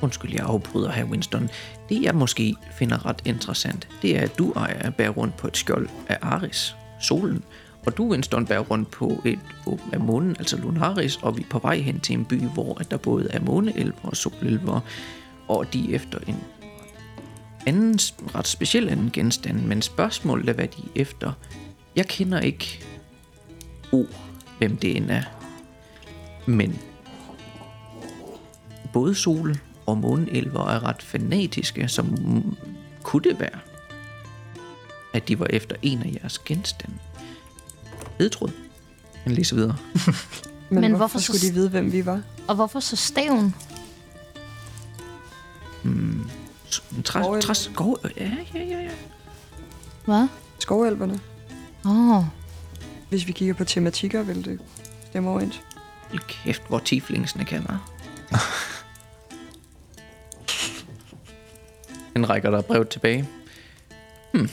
[0.01, 1.49] Undskyld, jeg afbryder her, Winston.
[1.89, 5.57] Det, jeg måske finder ret interessant, det er, at du ejer bærer rundt på et
[5.57, 7.43] skjold af Aris, solen,
[7.85, 11.47] og du, Winston, bærer rundt på et åben af månen, altså Lunaris, og vi er
[11.49, 14.79] på vej hen til en by, hvor at der både er måneelver og solelver,
[15.47, 16.43] og de er efter en
[17.65, 17.99] anden,
[18.35, 21.31] ret speciel anden genstand, men spørgsmålet er, hvad de er efter.
[21.95, 22.83] Jeg kender ikke
[23.91, 24.03] O,
[24.57, 25.23] hvem det end er,
[26.45, 26.79] men
[28.93, 29.55] både sol
[29.87, 32.55] og månelver er ret fanatiske, som mm,
[33.03, 33.59] kunne det være,
[35.13, 36.95] at de var efter en af jeres genstande.
[38.19, 38.51] Ledtråd.
[39.23, 39.75] Han læser videre.
[40.69, 42.21] Men, Men hvorfor, hvorfor hvorfor så- skulle de vide, hvem vi var?
[42.47, 43.55] Og hvorfor så staven?
[45.83, 46.29] Mm,
[46.71, 48.89] s- en træs, træs, skov, ja, ja, ja, ja.
[50.05, 50.27] Hvad?
[50.59, 51.19] Skovelverne.
[51.85, 52.23] Åh, oh,
[53.09, 54.59] Hvis vi kigger på tematikker, vil det
[55.05, 55.61] stemme overens.
[56.09, 57.79] Hold kæft, hvor tieflingsene kan være.
[62.17, 63.29] Han rækker dig brevet tilbage.
[64.33, 64.49] Hmm.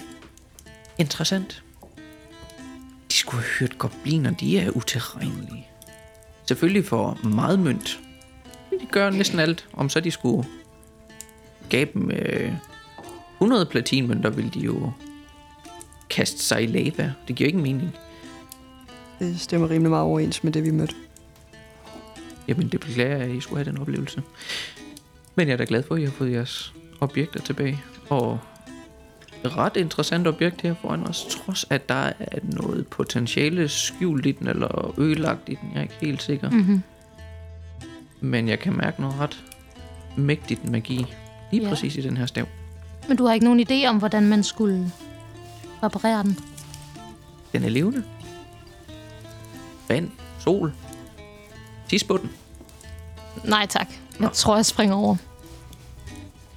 [0.99, 1.63] Interessant.
[3.09, 5.69] De skulle have hørt gobliner, de er utilregnelige.
[6.49, 8.01] Selvfølgelig for meget mønt.
[8.71, 9.69] De gør næsten alt.
[9.73, 10.49] Om så de skulle
[11.69, 12.53] gabe dem øh,
[13.35, 14.93] 100 platinmønter, ville de jo
[16.11, 17.13] kaste sig i lava.
[17.29, 17.97] Det giver ikke mening.
[19.19, 20.95] Det stemmer rimelig meget overens med det, vi mødte.
[22.49, 24.23] Jamen, det beklager jeg, at I skulle have den oplevelse.
[25.35, 27.83] Men jeg er da glad for, at I har fået jeres objekter tilbage.
[28.11, 28.39] Og
[29.45, 34.33] et ret interessant objekt her foran os, trods at der er noget potentiale skjult i
[34.33, 35.71] den, eller ødelagt i den.
[35.73, 36.51] Jeg er ikke helt sikker.
[36.51, 36.83] mm-hmm.
[38.21, 39.45] Men jeg kan mærke noget ret
[40.17, 41.07] mægtigt magi.
[41.53, 41.69] Lige Ja.
[41.69, 42.47] præcis i den her stav.
[43.09, 44.93] Men du har ikke nogen idé om, hvordan man skulle
[45.83, 46.39] reparere den?
[47.53, 48.05] Den er levende.
[49.89, 50.73] Vand, sol.
[51.89, 52.31] Tis på den.
[53.45, 53.89] Nej tak.
[54.21, 55.17] Jeg tror, jeg springer over.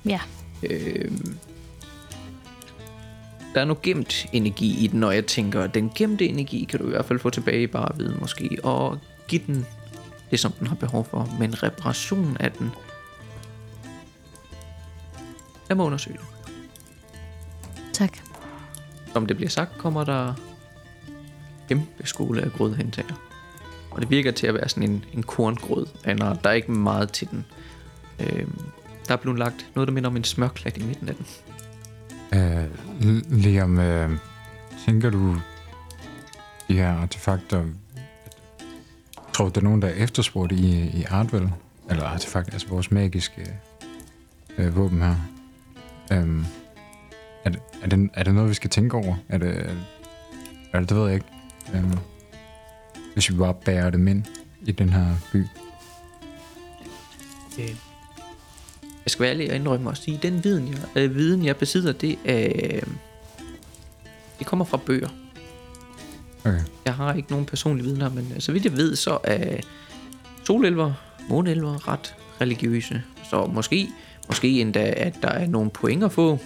[0.07, 0.19] Ja.
[0.63, 1.37] Øhm,
[3.53, 6.79] der er noget gemt energi i den, og jeg tænker, at den gemte energi kan
[6.79, 9.65] du i hvert fald få tilbage bare ved måske, og give den
[10.31, 11.35] det, som den har behov for.
[11.39, 12.71] Men reparationen af den,
[15.69, 16.53] lad mig undersøge det.
[17.93, 18.17] Tak.
[19.13, 20.33] Som det bliver sagt, kommer der
[21.67, 23.15] kæmpe skole af grødhentager.
[23.91, 26.43] Og det virker til at være sådan en, en korngrød af en art.
[26.43, 27.45] Der er ikke meget til den.
[28.19, 28.59] Øhm,
[29.07, 31.25] der er blevet lagt noget, der minder om en smørklat i midten af den.
[32.33, 34.09] Øh, Liam, øh,
[34.85, 35.35] tænker du,
[36.67, 37.65] de her artefakter,
[39.33, 41.49] tror du, der er nogen, der er efterspurgt i, i Artwell?
[41.89, 43.53] Eller artefakt, altså vores magiske
[44.57, 45.15] øh, våben her.
[46.11, 46.45] Øhm,
[47.45, 49.15] er, det, er, det, er det noget, vi skal tænke over?
[49.29, 49.77] Er det, er det,
[50.73, 51.27] er det, det ved jeg ikke.
[51.73, 51.97] Øhm,
[53.13, 54.23] hvis vi bare bærer dem ind
[54.65, 55.45] i den her by.
[57.59, 57.75] Øh,
[59.07, 61.91] Jeg skal være ærlig og indrømme og sige, den viden, jeg, øh, viden, jeg besidder,
[61.91, 62.79] det, er,
[64.39, 65.09] det kommer fra bøger.
[66.45, 66.59] Okay.
[66.85, 69.61] Jeg har ikke nogen personlig viden her, men øh, så vidt jeg ved, så er
[70.43, 70.93] solelver,
[71.29, 73.03] månelver ret religiøse.
[73.29, 73.89] Så måske,
[74.27, 76.39] måske endda, at der er nogle point at få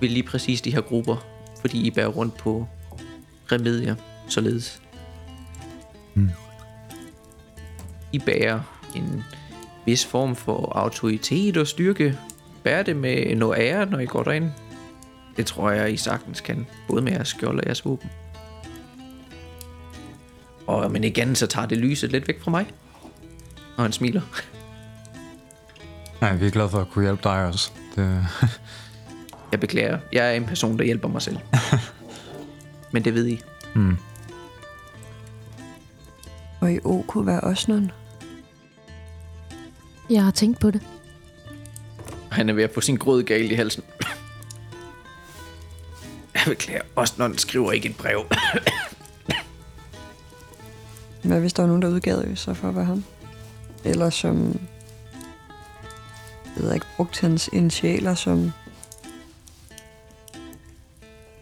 [0.00, 1.26] ved lige præcis de her grupper,
[1.60, 2.66] fordi I bærer rundt på
[3.52, 3.94] remedier,
[4.28, 4.82] således.
[6.14, 6.30] Mm.
[8.12, 8.60] I bærer
[8.96, 9.24] en
[9.86, 12.18] vis form for autoritet og styrke.
[12.64, 14.50] Bær det med noget ære, når I går derind.
[15.36, 16.66] Det tror jeg, I sagtens kan.
[16.88, 18.10] Både med jeres skjold og jeres våben.
[20.66, 22.66] Og men igen, så tager det lyset lidt væk fra mig.
[23.76, 24.20] Og han smiler.
[26.20, 27.70] Nej, vi er glade for at kunne hjælpe dig også.
[27.96, 28.26] Det,
[29.52, 29.98] Jeg beklager.
[30.12, 31.38] Jeg er en person, der hjælper mig selv.
[32.92, 33.40] Men det ved I.
[33.74, 33.96] mm.
[36.60, 37.92] Og i O kunne være også nogen.
[40.12, 40.82] Jeg har tænkt på det.
[42.30, 43.82] Han er ved at få sin grød galt i halsen.
[46.34, 46.82] Jeg beklager.
[46.96, 48.24] Også når han skriver ikke et brev.
[51.22, 53.04] Hvad hvis der var nogen, der udgav sig for at være ham?
[53.84, 54.60] Eller som...
[56.56, 58.52] Jeg ved ikke, brugt hans initialer som...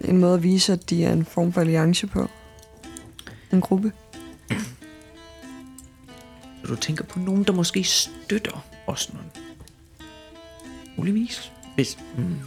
[0.00, 2.28] En måde at vise, at de er en form for alliance på.
[3.52, 3.92] En gruppe.
[6.70, 9.30] Du tænker på nogen, der måske støtter os nogen.
[10.96, 11.52] Muligvis.
[11.74, 12.38] Hvis mm,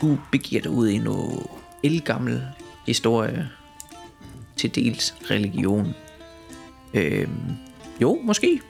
[0.00, 1.46] du begiver dig ud i noget
[1.82, 2.46] elgammel
[2.86, 3.50] historie,
[4.56, 5.94] til dels religion.
[6.94, 7.52] Øhm,
[8.00, 8.60] jo, måske.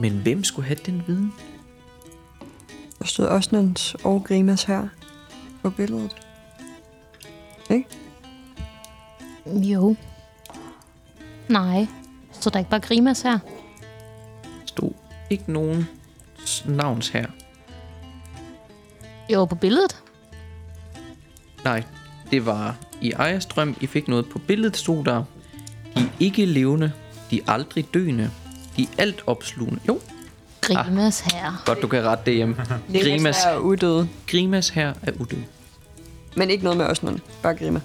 [0.00, 1.32] Men hvem skulle have den viden?
[2.98, 4.88] Der stod Osnans og Grimas her
[5.62, 6.16] på billedet.
[7.70, 7.86] Ikke?
[9.46, 9.96] Jo.
[11.48, 11.86] Nej.
[12.32, 13.38] Så der er ikke bare Grimas her?
[14.66, 14.90] Stod
[15.30, 15.88] ikke nogen
[16.66, 17.26] navns her.
[19.32, 19.96] Jo, på billedet.
[21.64, 21.82] Nej,
[22.30, 25.24] det var i Ejerstrøm, I fik noget på billedet, stod der.
[25.96, 26.92] De ikke levende,
[27.30, 28.30] de aldrig døende,
[28.76, 29.80] de alt opslugende.
[29.88, 30.00] Jo,
[30.60, 31.62] Grimas her.
[31.66, 32.56] godt du kan rette det hjem.
[33.02, 34.08] Grimas, er uddøde.
[34.26, 35.38] Grimas her er uddød.
[36.36, 37.20] Men ikke noget med Osnan.
[37.42, 37.80] Bare Grima.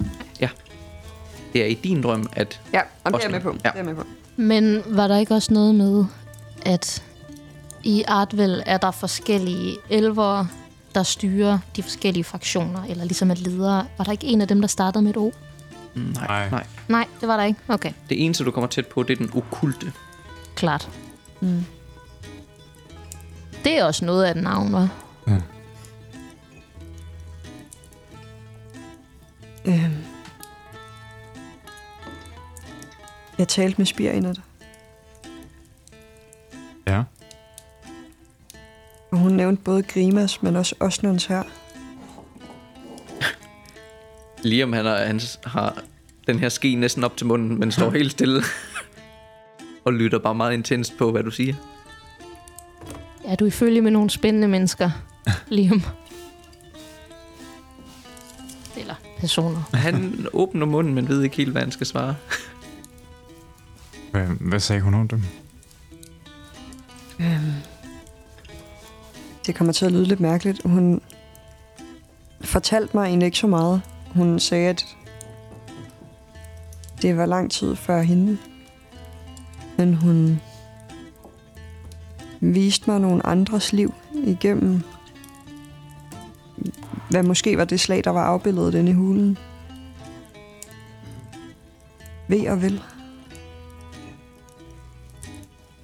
[1.54, 2.62] Det er i din drøm, at...
[2.74, 3.50] Ja, om det er jeg med på.
[3.50, 3.56] Ja.
[3.58, 4.04] Det er jeg med på.
[4.36, 6.06] Men var der ikke også noget med,
[6.66, 7.04] at
[7.84, 10.46] i Artvel er der forskellige elver,
[10.96, 13.86] der styrer de forskellige fraktioner, eller ligesom er ledere.
[13.98, 15.32] Var der ikke en af dem, der startede med et O?
[15.96, 16.50] Nej, Nej.
[16.50, 16.66] nej.
[16.88, 17.60] Nej, det var der ikke.
[17.68, 19.92] Okay, Det eneste, du kommer tæt på, det er den okulte.
[20.56, 20.90] klart.
[21.42, 21.66] Mm.
[23.64, 24.90] Det er også noget af et navn, var.
[25.28, 25.38] ja.
[29.66, 29.94] Øhm.
[33.44, 34.42] Jeg talte med Spir i nat,
[36.88, 37.04] ja.
[39.12, 41.44] og hun nævnte både Grimas, men også Osnans her.
[44.44, 45.78] Liam, han har, han har
[46.28, 48.44] den her ski næsten op til munden, men står helt stille.
[49.86, 51.56] og lytter bare meget intenst på, hvad du siger.
[53.26, 54.90] Er du i følge med nogle spændende mennesker,
[55.56, 55.82] Liam?
[58.78, 59.62] Eller personer.
[59.74, 62.16] Han åbner munden, men ved ikke helt, hvad han skal svare.
[64.14, 65.24] Hvad, hvad sagde hun om dem?
[67.20, 67.54] Øhm.
[69.46, 70.62] Det kommer til at lyde lidt mærkeligt.
[70.66, 71.02] Hun
[72.42, 73.82] fortalte mig egentlig ikke så meget.
[74.16, 74.86] Hun sagde, at
[77.02, 78.38] det var lang tid før hende.
[79.78, 80.40] Men hun
[82.40, 84.82] viste mig nogle andres liv igennem,
[87.10, 89.38] hvad måske var det slag, der var afbildet inde i hulen.
[92.28, 92.82] Ved og vel.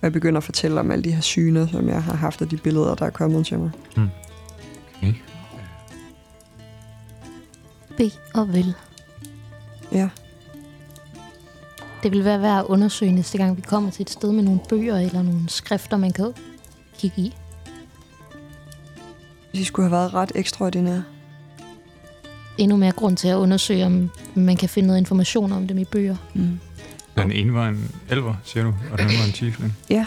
[0.02, 2.52] Og jeg begynder at fortælle om alle de her syner, som jeg har haft, og
[2.52, 3.72] de billeder, der er kommet til mig.
[4.98, 5.14] Okay.
[7.98, 8.02] B
[8.34, 8.74] og vel.
[9.92, 10.10] Ja,
[12.04, 14.60] Det vil være værd at undersøge næste gang, vi kommer til et sted med nogle
[14.70, 16.34] bøger eller nogle skrifter, man kan
[16.98, 17.36] kigge i.
[19.54, 21.04] de skulle have været ret ekstraordinære.
[22.58, 25.86] Endnu mere grund til at undersøge, om man kan finde noget information om dem i
[25.86, 26.16] bøger.
[26.34, 26.60] Mm.
[27.24, 29.78] Den ene var en elver, siger du, og den anden var en tiefling.
[29.90, 30.06] Ja,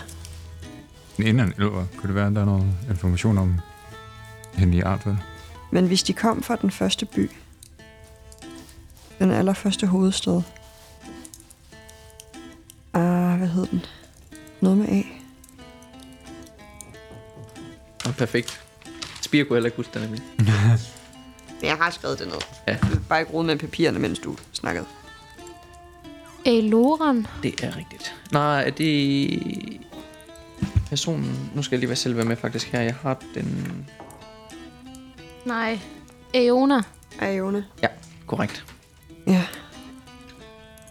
[1.16, 1.84] Den ene er en elver.
[1.96, 3.60] Kunne det være, at der er noget information om
[4.54, 5.18] hende i Artvel?
[5.70, 7.30] men hvis de kom fra den første by,
[9.18, 10.42] den allerførste hovedstad,
[12.94, 13.84] ah, hvad hed den?
[14.60, 15.02] Noget med A.
[18.08, 18.60] Og perfekt.
[19.22, 20.22] Spire kunne heller ikke huske det nemlig.
[21.60, 22.36] Men jeg har skrevet det ned.
[22.68, 22.76] Ja.
[22.82, 24.86] Du bare ikke rode med papirerne, mens du snakkede.
[26.44, 27.26] Eloran.
[27.42, 28.14] Det er rigtigt.
[28.32, 29.80] Nej, er det...
[30.88, 31.50] Personen...
[31.54, 32.80] Nu skal jeg lige være selv være med faktisk her.
[32.80, 33.86] Jeg har den...
[35.46, 35.78] Nej.
[36.34, 36.82] Eona.
[37.34, 37.64] Ione.
[37.82, 37.88] Ja,
[38.26, 38.64] korrekt.
[39.26, 39.46] Ja.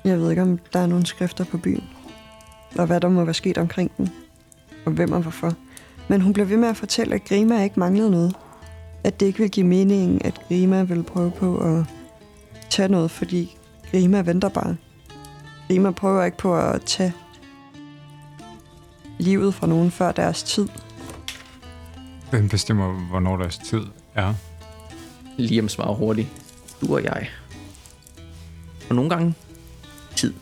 [0.04, 1.84] Jeg ved ikke, om der er nogle skrifter på byen.
[2.76, 4.10] Og hvad der må være sket omkring den.
[4.86, 5.54] Og hvem og hvorfor.
[6.08, 8.36] Men hun blev ved med at fortælle, at Grima ikke manglede noget.
[9.04, 11.86] At det ikke ville give mening, at Grima ville prøve på at
[12.70, 13.58] tage noget, fordi
[13.92, 14.76] Grima venter bare.
[15.72, 17.14] Grima prøver ikke på at tage
[19.20, 20.68] livet fra nogen før deres tid.
[22.30, 23.82] Hvem bestemmer, hvornår deres tid
[24.16, 24.34] er?
[25.38, 26.28] Liam svarer hurtigt.
[26.82, 27.30] Du og jeg.
[28.90, 29.34] Og nogle gange...
[30.16, 30.34] Tid.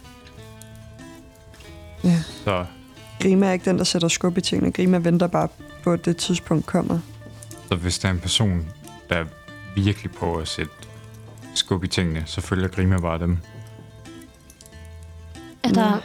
[2.04, 2.22] Ja.
[2.44, 2.66] Så
[3.22, 4.72] Grima er ikke den, der sætter skub i tingene.
[4.72, 5.48] Grima venter bare
[5.84, 7.00] på, at det tidspunkt kommer.
[7.68, 8.68] Så hvis der er en person,
[9.10, 9.26] der
[9.76, 10.74] virkelig prøver at sætte
[11.56, 13.38] skub i tingene, så følger Grima bare dem.
[15.64, 16.02] Er der,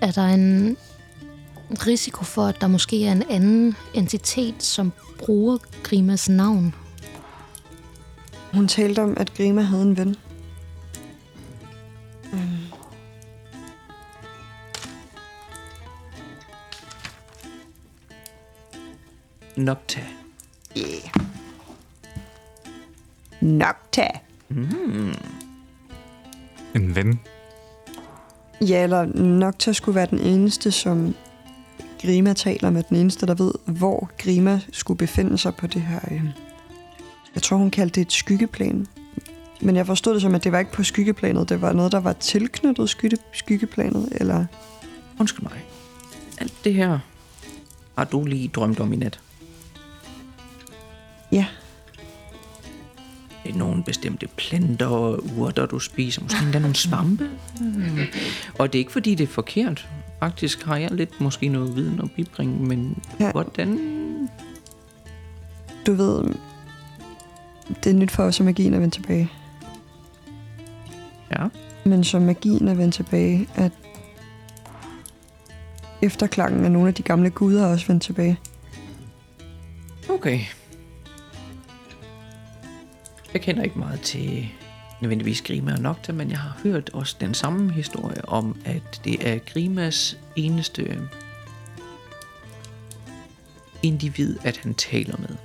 [0.00, 0.76] er der en
[1.86, 6.74] risiko for, at der måske er en anden entitet, som bruger Grimas navn?
[8.52, 10.16] Hun talte om, at Grima havde en ven.
[12.32, 12.58] Øhm.
[19.56, 20.00] Nocta.
[20.78, 21.10] Yeah.
[23.40, 24.08] Nocta.
[24.48, 25.14] Mm.
[26.74, 27.20] En ven.
[28.60, 31.14] Ja, eller Nocta skulle være den eneste, som
[32.02, 32.82] Grima taler med.
[32.88, 36.00] Den eneste, der ved, hvor Grima skulle befinde sig på det her...
[36.10, 36.24] Øh.
[37.34, 38.86] Jeg tror, hun kaldte det et skyggeplan.
[39.60, 41.48] Men jeg forstod det som, at det var ikke på skyggeplanet.
[41.48, 44.46] Det var noget, der var tilknyttet skygge, skyggeplanet, eller...
[45.20, 45.64] Undskyld mig.
[46.38, 46.98] Alt det her
[47.98, 49.20] har du lige drømt om i nat.
[51.32, 51.46] Ja.
[53.54, 56.22] Nogle bestemte planter og urter, du spiser.
[56.22, 57.30] Måske endda nogle svampe.
[57.60, 57.98] Mm.
[58.58, 59.88] Og det er ikke, fordi det er forkert.
[60.20, 63.24] Faktisk har jeg lidt måske noget viden at bibringe, men Ja.
[63.24, 63.32] ja.
[63.32, 63.78] hvordan...
[65.86, 66.24] Du ved,
[67.84, 69.30] det er nyt for os, at magien er vendt tilbage.
[71.32, 71.46] Ja.
[71.84, 73.72] Men som magien er vendt tilbage, at
[76.02, 78.38] efterklangen af nogle af de gamle guder er også vendt tilbage.
[80.08, 80.40] Okay.
[83.34, 84.48] Jeg kender ikke meget til
[85.00, 89.28] nødvendigvis Grima og Nocta, men jeg har hørt også den samme historie om, at det
[89.28, 91.00] er Grimas eneste
[93.82, 95.36] individ, at han taler med.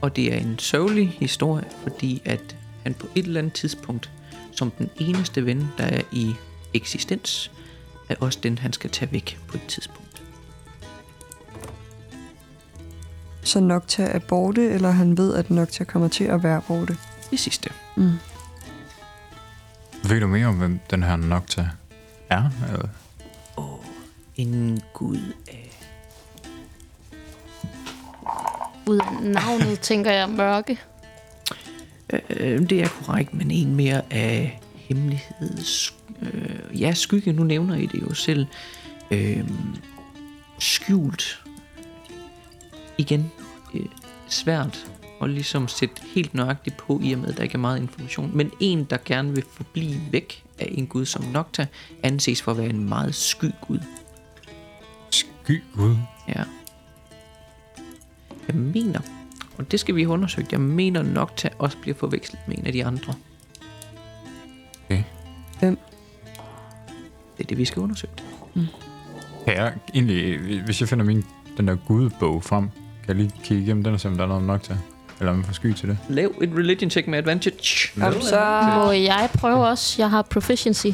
[0.00, 4.10] Og det er en sørgelig historie, fordi at han på et eller andet tidspunkt,
[4.52, 6.34] som den eneste ven, der er i
[6.74, 7.50] eksistens,
[8.08, 10.03] er også den, han skal tage væk på et tidspunkt.
[13.44, 16.96] Så Nocta er borte, eller han ved, at Nocta kommer til at være borte.
[17.30, 17.70] Det sidste.
[17.96, 18.12] Mm.
[20.08, 21.68] Ved du mere om, hvem den her Nocta
[22.30, 22.50] er?
[22.72, 22.88] Eller?
[24.36, 25.70] En gud af
[28.86, 30.80] Ud af navnet, tænker jeg, mørke.
[32.30, 35.94] Øh, det er korrekt, men en mere af hemmeligheds...
[36.22, 38.46] Øh, ja, skygge, nu nævner I det jo selv.
[39.10, 39.44] Øh,
[40.58, 41.43] skjult.
[42.98, 43.32] Igen,
[43.74, 43.86] øh,
[44.28, 44.90] svært
[45.22, 48.30] at ligesom sætte helt nøjagtigt på, i og med, at der ikke er meget information.
[48.36, 51.66] Men en, der gerne vil forblive væk af en gud som Nocta,
[52.02, 53.78] anses for at være en meget sky gud.
[55.10, 55.96] Sky Gud?
[56.28, 56.42] Ja.
[58.48, 59.00] Jeg mener,
[59.58, 62.72] og det skal vi have undersøgt, jeg mener Nocta også bliver forvekslet med en af
[62.72, 63.14] de andre.
[64.84, 65.02] Okay.
[65.58, 65.78] Hvem?
[67.36, 68.12] Det er det, vi skal undersøge.
[69.44, 71.24] Kan jeg egentlig, hvis jeg finder min,
[71.56, 72.70] den der gudbog frem,
[73.06, 74.76] kan jeg lige kigge igennem den og se, om der er noget nok til?
[75.20, 75.98] Eller om jeg får sky til det?
[76.08, 78.00] Lav et religion check med advantage.
[78.00, 78.70] Kom så.
[78.84, 79.94] Må jeg prøve også?
[80.02, 80.86] Jeg har proficiency.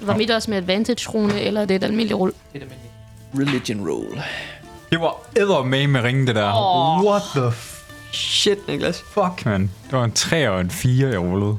[0.00, 2.32] Var mit også med advantage rune eller er det et almindeligt rull?
[3.38, 4.20] Religion roll.
[4.90, 6.52] Det var edder med med ringen, det der.
[6.54, 7.04] Åh.
[7.04, 7.78] What the f-
[8.12, 9.00] Shit, Niklas.
[9.00, 9.60] fuck, man.
[9.62, 11.56] Det var en 3 og en 4, jeg rullede.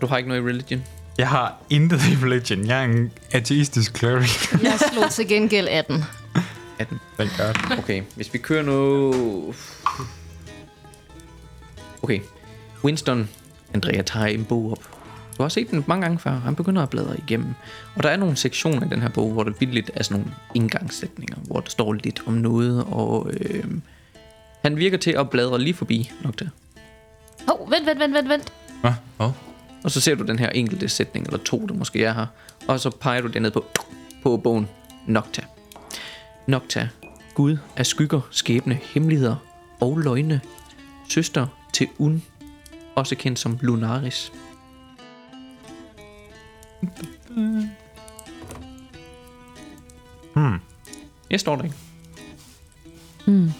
[0.00, 0.82] Du har ikke noget i religion?
[1.20, 2.66] Jeg har intet i religion.
[2.66, 4.52] Jeg er en ateistisk cleric.
[4.62, 6.04] Jeg slog til gengæld 18.
[6.78, 7.00] 18.
[7.18, 7.78] Thank God.
[7.78, 9.56] Okay, hvis vi kører noget...
[12.02, 12.20] Okay,
[12.84, 13.28] Winston,
[13.74, 14.98] Andrea tager en bog op.
[15.38, 16.30] Du har set den mange gange før.
[16.30, 17.54] Han begynder at bladre igennem.
[17.94, 20.34] Og der er nogle sektioner i den her bog, hvor der vildt er sådan nogle
[20.54, 23.64] indgangssætninger, hvor der står lidt om noget, og øh,
[24.62, 26.48] han virker til at bladre lige forbi Nocta.
[27.48, 28.52] Hov, oh, vent, vent, vent, vent, vent.
[28.80, 28.92] Hvad?
[29.16, 29.30] Hvad?
[29.84, 32.26] Og så ser du den her enkelte sætning, eller to, der måske er her.
[32.68, 33.64] Og så peger du derned på,
[34.22, 34.68] på bogen
[35.06, 35.42] Nocta.
[36.46, 36.88] Nocta,
[37.34, 39.36] Gud af skygger, skæbne, hemmeligheder
[39.80, 40.40] og løgne.
[41.08, 42.22] Søster til Un,
[42.94, 44.32] også kendt som Lunaris.
[50.34, 50.58] Hmm.
[51.30, 51.76] Jeg står der ikke.
[53.26, 53.50] Hmm.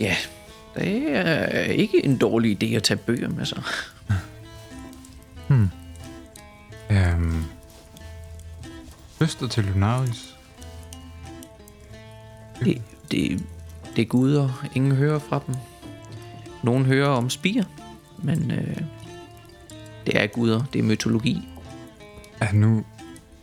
[0.00, 0.16] Ja,
[0.74, 3.62] det er ikke en dårlig idé at tage bøger med sig.
[5.52, 5.70] Hmm.
[6.90, 7.44] Øhm.
[9.18, 10.36] Søster til Lunaris.
[12.60, 13.46] Det, det,
[13.96, 14.66] det er guder.
[14.74, 15.54] Ingen hører fra dem.
[16.62, 17.64] Nogen hører om spiger,
[18.18, 18.76] men øh,
[20.06, 20.64] det er guder.
[20.72, 21.48] Det er mytologi.
[22.40, 22.84] Ja, nu,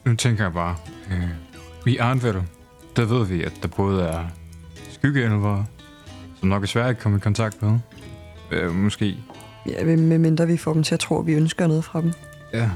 [0.05, 0.75] nu tænker jeg bare,
[1.11, 1.29] øh,
[1.87, 2.43] i Arnvel,
[2.95, 4.27] der ved vi, at der både er
[4.91, 5.63] skyggeelver,
[6.39, 7.79] som nok er svært at komme i kontakt med.
[8.51, 9.17] Øh, måske
[9.65, 12.11] Ja, med mindre vi får dem til at tro, at vi ønsker noget fra dem.
[12.53, 12.69] Ja.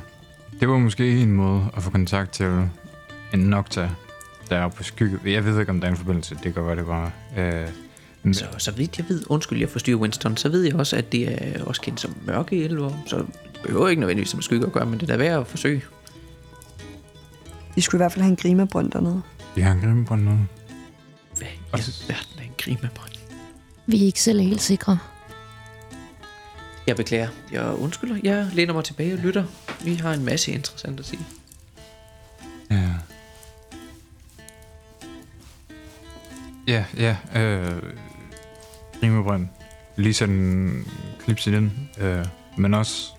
[0.60, 2.46] Det var måske en måde at få kontakt til
[3.34, 3.90] en Nocta,
[4.50, 5.20] der er på skygge.
[5.26, 6.38] Jeg ved ikke, om der er en forbindelse.
[6.44, 7.12] Det kan være, det var...
[7.38, 7.68] Øh,
[8.24, 11.12] men- Så, så vidt jeg ved, undskyld jeg forstyrrer Winston, så ved jeg også, at
[11.12, 13.26] det er også kendt som mørke elver, så det
[13.64, 15.82] behøver ikke nødvendigvis som skygge at gøre, men det er da værd at forsøge.
[17.76, 19.22] De skulle i hvert fald have en grimabrønd dernede.
[19.56, 20.32] Vi har en grimmebånd nu.
[21.38, 23.12] Hvad i alverden er en grimebrønd?
[23.88, 24.98] Vi er ikke selv helt sikre.
[26.88, 27.28] Jeg beklager.
[27.52, 28.18] Jeg undskylder.
[28.24, 29.44] Jeg læner mig tilbage og lytter.
[29.84, 31.26] Vi har en masse interessant at sige.
[32.72, 32.90] Ja.
[36.68, 37.18] Ja, ja.
[37.42, 37.82] Øh,
[39.04, 39.48] Rimebrønd.
[39.96, 40.88] Lige sådan en
[41.20, 41.90] klips i den.
[42.00, 42.26] Øh,
[42.58, 43.10] men også...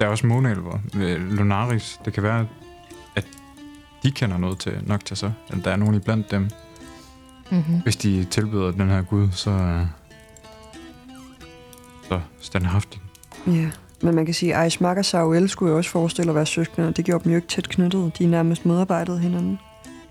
[0.00, 0.78] Der er også måneelver.
[1.18, 2.00] Lunaris.
[2.04, 2.48] Det kan være,
[3.16, 3.26] at
[4.02, 5.32] de kender noget til nok til så.
[5.48, 6.50] Eller der er nogen iblandt dem.
[7.50, 7.80] Mm-hmm.
[7.82, 9.50] Hvis de tilbyder den her gud, så...
[9.50, 9.86] Øh,
[12.08, 13.02] så standhaftigt.
[13.46, 13.70] Ja.
[14.02, 16.88] Men man kan sige, at Ice og Sauel skulle jo også forestille at være søskende,
[16.88, 18.18] og det gjorde dem jo ikke tæt knyttet.
[18.18, 19.58] De er nærmest modarbejdet hinanden.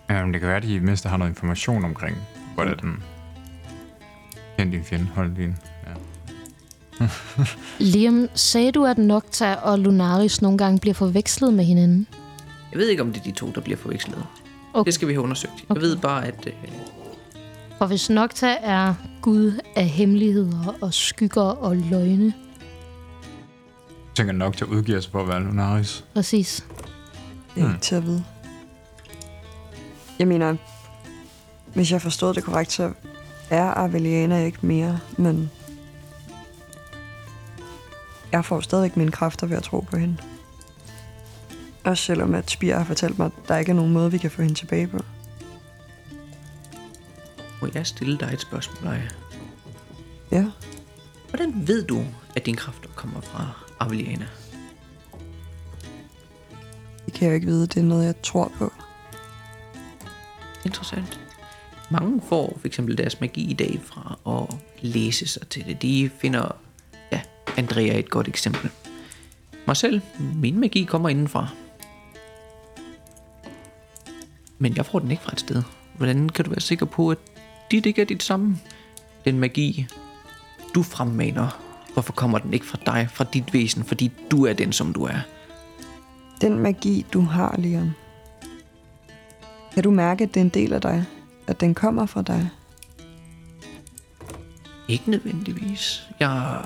[0.09, 2.17] Ja, men det kan være, at de i det mindste har noget information omkring,
[2.55, 3.03] hvordan den...
[4.57, 5.55] Kend din fjende, hold din...
[6.99, 7.07] Ja.
[7.93, 12.07] Liam, sagde du, at Nocta og Lunaris nogle gange bliver forvekslet med hinanden?
[12.71, 14.23] Jeg ved ikke, om det er de to, der bliver forvekslet.
[14.73, 14.85] Okay.
[14.85, 15.53] Det skal vi have undersøgt.
[15.69, 15.81] Jeg Okay.
[15.81, 16.47] ved bare, at...
[16.47, 16.53] Øh,
[17.77, 22.33] For hvis Nocta er gud af hemmeligheder og skygger og løgne,
[24.07, 26.05] Jeg tænker nok til at udgive sig for at være Lunaris.
[26.13, 26.65] præcis.
[27.55, 27.73] Det er Hmm.
[27.75, 28.23] ikke til at vide.
[30.19, 30.55] Jeg mener,
[31.73, 32.91] hvis jeg forstod det korrekt, så
[33.49, 35.51] er Arveliana ikke mere, men
[38.31, 40.17] jeg får stadigvæk mine kræfter ved at tro på hende.
[41.83, 44.31] Også selvom at Spire har fortalt mig, at der ikke er nogen måde, vi kan
[44.31, 44.97] få hende tilbage på.
[47.67, 49.07] Må jeg stille dig et spørgsmål, Aya?
[50.31, 50.45] Ja.
[51.29, 52.05] Hvordan ved du,
[52.35, 54.27] at dine kræfter kommer fra Aveliana?
[57.05, 57.67] Det kan jeg jo ikke vide.
[57.67, 58.73] Det er noget, jeg tror på.
[60.65, 61.19] Interessant.
[61.91, 65.81] Mange får for eksempel deres magi i dag fra at læse sig til det.
[65.81, 66.55] De finder,
[67.11, 67.21] ja,
[67.57, 68.69] Andrea er et godt eksempel.
[69.67, 70.01] Mig selv,
[70.35, 71.47] min magi kommer indenfra.
[74.57, 75.63] Men jeg får den ikke fra et sted.
[75.97, 77.17] Hvordan kan du være sikker på, at
[77.71, 78.59] dit ikke er dit samme?
[79.25, 79.87] Den magi,
[80.75, 81.61] du fremmaner,
[81.93, 85.03] hvorfor kommer den ikke fra dig, fra dit væsen, fordi du er den, som du
[85.03, 85.19] er?
[86.41, 87.95] Den magi, du har, Leon.
[89.73, 91.05] Kan du mærke, at det er en del af dig?
[91.47, 92.49] At den kommer fra dig?
[94.87, 96.03] Ikke nødvendigvis.
[96.19, 96.61] Jeg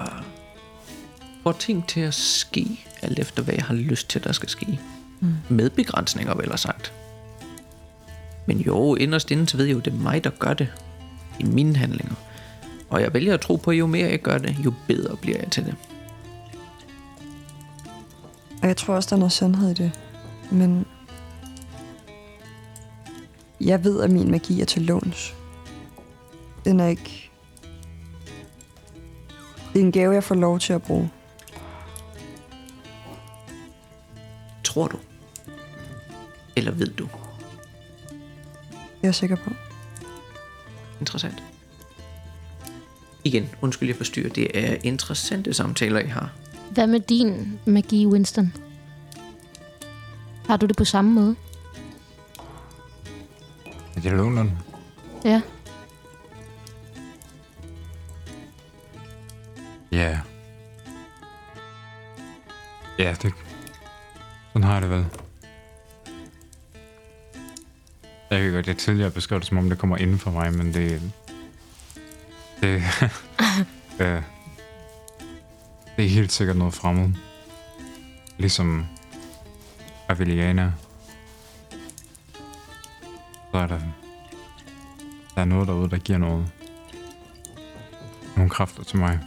[1.44, 4.80] får ting til at ske, alt efter hvad jeg har lyst til, der skal ske.
[5.20, 5.36] Mm.
[5.50, 6.94] Med begrænsninger, vel sagt.
[8.48, 10.68] Men jo, inderst inde, så ved jeg jo, det er mig, der gør det.
[11.42, 12.16] I mine handlinger.
[12.90, 15.38] Og jeg vælger at tro på, at jo mere jeg gør det, jo bedre bliver
[15.40, 15.76] jeg til det.
[18.62, 20.00] Og jeg tror også, der er noget sandhed i det.
[20.52, 20.86] Men
[23.62, 25.36] jeg ved, at min magi er til låns.
[26.66, 27.32] Den er ikke...
[29.74, 31.10] Det er en gave, jeg får lov til at bruge.
[34.64, 34.98] Tror du?
[36.56, 37.08] Eller ved du?
[39.02, 39.52] Jeg er sikker på.
[41.02, 41.44] Interessant.
[43.24, 44.30] Igen, undskyld, jeg forstyrrer.
[44.30, 46.32] Det er interessante samtaler, I har.
[46.72, 48.54] Hvad med din magi, Winston?
[50.48, 51.36] Har du det på samme måde?
[53.96, 54.52] Er det London?
[55.26, 55.42] Ja.
[59.92, 60.20] Ja.
[63.00, 63.34] Ja, det...
[64.54, 65.06] Sådan har jeg det vel.
[68.32, 70.74] Jeg kan godt, jeg tidligere beskrev det, som om det kommer inden for mig, men
[70.74, 71.02] det...
[72.62, 72.84] Det...
[74.00, 74.22] ja.
[75.98, 77.10] Det er helt sikkert noget fremmed.
[78.38, 78.86] Ligesom
[80.08, 80.72] Aveliana.
[83.52, 83.80] Så er der...
[85.36, 86.46] Der er noget derude, der giver noget.
[88.36, 89.20] Nogle kræfter til mig.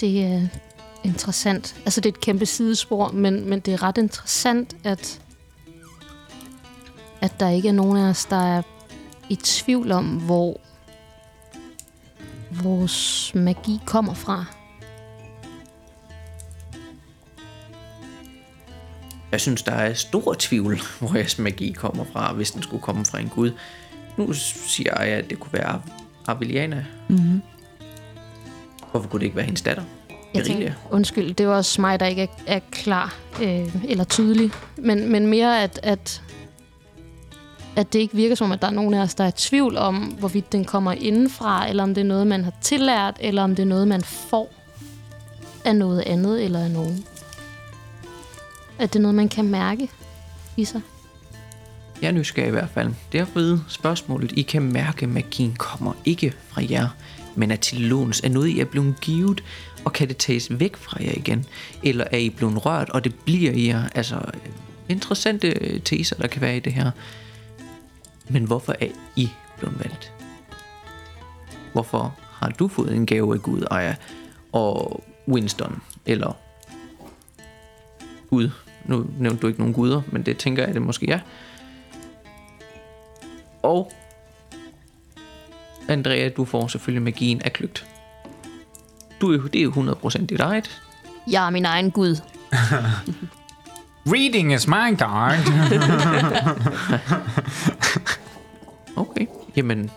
[0.00, 0.48] Det er
[1.04, 1.76] interessant.
[1.84, 5.20] Altså, det er et kæmpe sidespor, men, men det er ret interessant, at,
[7.24, 8.62] at der ikke er nogen af os, der er
[9.28, 10.60] i tvivl om, hvor
[12.50, 14.44] vores magi kommer fra.
[19.32, 23.04] Jeg synes, der er stor tvivl, hvor jeres magi kommer fra, hvis den skulle komme
[23.04, 23.52] fra en gud.
[24.16, 25.82] Nu siger jeg, at det kunne være
[26.26, 26.84] Aveliana.
[27.08, 27.42] Mm-hmm.
[28.90, 29.82] Hvorfor kunne det ikke være hendes datter?
[30.34, 34.50] Jeg tænker, undskyld, det var også mig, der ikke er, er klar øh, eller tydelig.
[34.76, 36.22] Men, men mere, at, at
[37.76, 39.76] at det ikke virker som, at der er nogen af os, der er i tvivl
[39.76, 43.54] om, hvorvidt den kommer indenfra, eller om det er noget, man har tillært, eller om
[43.54, 44.54] det er noget, man får
[45.64, 47.04] af noget andet eller af nogen.
[48.78, 49.90] At det er noget, man kan mærke
[50.56, 50.80] i sig.
[52.02, 52.90] Jeg er nysgerrig i hvert fald.
[53.12, 56.88] Derved spørgsmålet, I kan mærke, at magien kommer ikke fra jer,
[57.34, 58.20] men er til låns.
[58.20, 59.44] Er noget, I er blevet givet,
[59.84, 61.46] og kan det tages væk fra jer igen?
[61.82, 63.88] Eller er I blevet rørt, og det bliver i jer?
[63.94, 64.50] Altså, øh,
[64.88, 66.90] interessante øh, teser, der kan være i det her.
[68.28, 70.12] Men hvorfor er I blevet valgt?
[71.72, 73.94] Hvorfor har du fået en gave af Gud, Aya,
[74.52, 76.36] og Winston, eller
[78.30, 78.50] Gud?
[78.84, 81.20] Nu nævnte du ikke nogen guder, men det tænker jeg, at det måske er.
[83.62, 83.92] Og
[85.88, 87.86] Andrea, du får selvfølgelig magien af kløgt.
[89.20, 90.82] Du er jo, det er jo 100% dit eget.
[91.30, 92.16] Jeg er min egen gud.
[94.06, 95.42] Reading is my guide.
[98.96, 99.26] Okay,
[99.56, 99.90] jamen,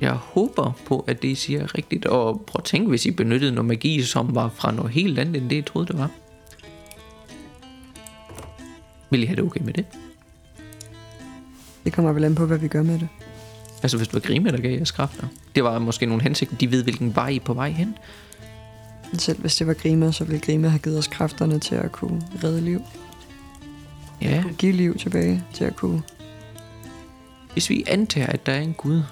[0.00, 2.06] jeg håber på, at det I siger er rigtigt.
[2.06, 5.36] Og prøv at tænke, hvis I benyttede noget magi, som var fra noget helt andet,
[5.42, 6.10] end det jeg troede, det var.
[9.10, 9.84] Vil I have det okay med det?
[11.84, 13.08] Det kommer vel an på, hvad vi gør med det.
[13.82, 15.26] Altså, hvis det var Grime, der gav jeres kræfter.
[15.54, 17.94] Det var måske nogle hensigter, de ved, hvilken vej I er på vej hen.
[19.18, 22.22] Selv hvis det var Grima, så ville Grima have givet os kræfterne til at kunne
[22.44, 22.80] redde liv.
[24.22, 26.02] Ja, Kunne give liv tilbage til at kunne
[27.54, 29.02] hvis vi antager, at der er en Gud,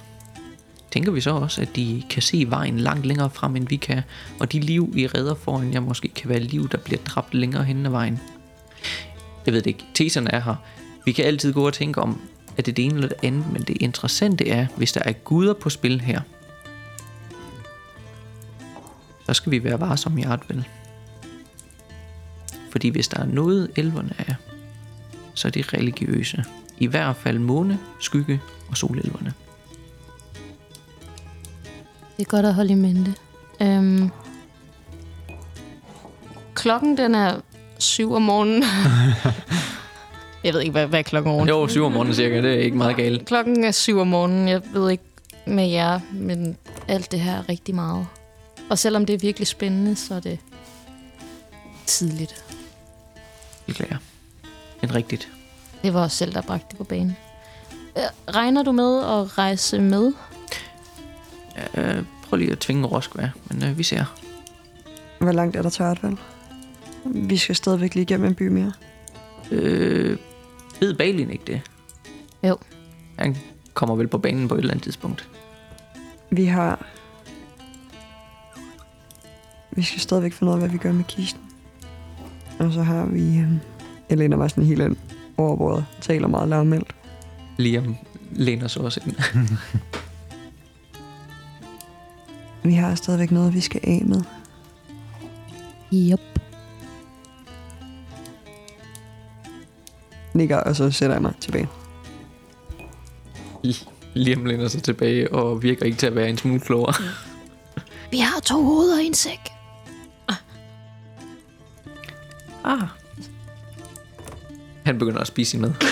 [0.90, 4.02] tænker vi så også, at de kan se vejen langt længere frem, end vi kan,
[4.40, 7.64] og de liv, vi redder foran jer, måske kan være liv, der bliver dræbt længere
[7.64, 8.20] hen ad vejen.
[9.46, 9.84] Jeg ved det ikke.
[9.94, 10.54] Teserne er her.
[11.04, 12.20] Vi kan altid gå og tænke om,
[12.56, 15.12] at det er det ene eller det andet, men det interessante er, hvis der er
[15.12, 16.20] guder på spil her,
[19.26, 20.64] så skal vi være varsomme i Artvel.
[22.70, 24.34] Fordi hvis der er noget, elverne er,
[25.34, 26.44] så er de religiøse.
[26.78, 29.34] I hvert fald måne, skygge og solelverne.
[32.16, 33.14] Det er godt at holde i mente.
[33.60, 34.10] Øhm,
[36.54, 37.40] klokken, den er
[37.78, 38.64] syv om morgenen.
[40.44, 41.46] jeg ved ikke, hvad, hvad er klokken over?
[41.46, 43.26] Jo, syv om morgenen cirka, det er ikke meget galt.
[43.28, 44.48] Klokken er syv om morgenen.
[44.48, 45.04] Jeg ved ikke
[45.46, 46.56] med jer, men
[46.88, 48.06] alt det her er rigtig meget.
[48.70, 50.38] Og selvom det er virkelig spændende, så er det
[51.86, 52.44] tidligt.
[53.66, 53.96] Beklager.
[54.80, 55.28] Men rigtigt.
[55.82, 57.16] Det var os selv, der bragte det på banen.
[57.96, 60.12] Øh, Regner du med at rejse med?
[61.76, 64.04] Øh, prøv lige at tvinge Roskvær, men øh, vi ser.
[65.18, 66.16] Hvor langt er der til Artval?
[67.04, 68.72] Vi skal stadigvæk lige igennem en by mere.
[69.50, 70.18] Øh,
[70.80, 71.60] ved Balin ikke det?
[72.42, 72.58] Jo.
[73.18, 73.36] Han
[73.74, 75.28] kommer vel på banen på et eller andet tidspunkt.
[76.30, 76.86] Vi har...
[79.70, 81.40] Vi skal stadigvæk finde ud af, hvad vi gør med kisten.
[82.58, 83.38] Og så har vi...
[83.38, 83.52] Øh...
[84.10, 84.96] Jeg læner mig sådan helt ind
[85.36, 85.86] over bordet.
[86.00, 86.94] Taler meget lavmældt.
[87.56, 87.96] Liam
[88.32, 89.16] læner sig også ind.
[92.64, 94.22] Vi har stadigvæk noget, vi skal af med.
[95.94, 96.20] Yep.
[100.34, 101.68] Nikker, og så sætter jeg mig tilbage.
[104.14, 106.94] Liam læner sig tilbage og virker ikke til at være en smule klogere.
[108.10, 109.40] Vi har to hoveder i en sæk.
[112.64, 113.01] Ah.
[114.84, 115.72] Han begynder at spise sin mad.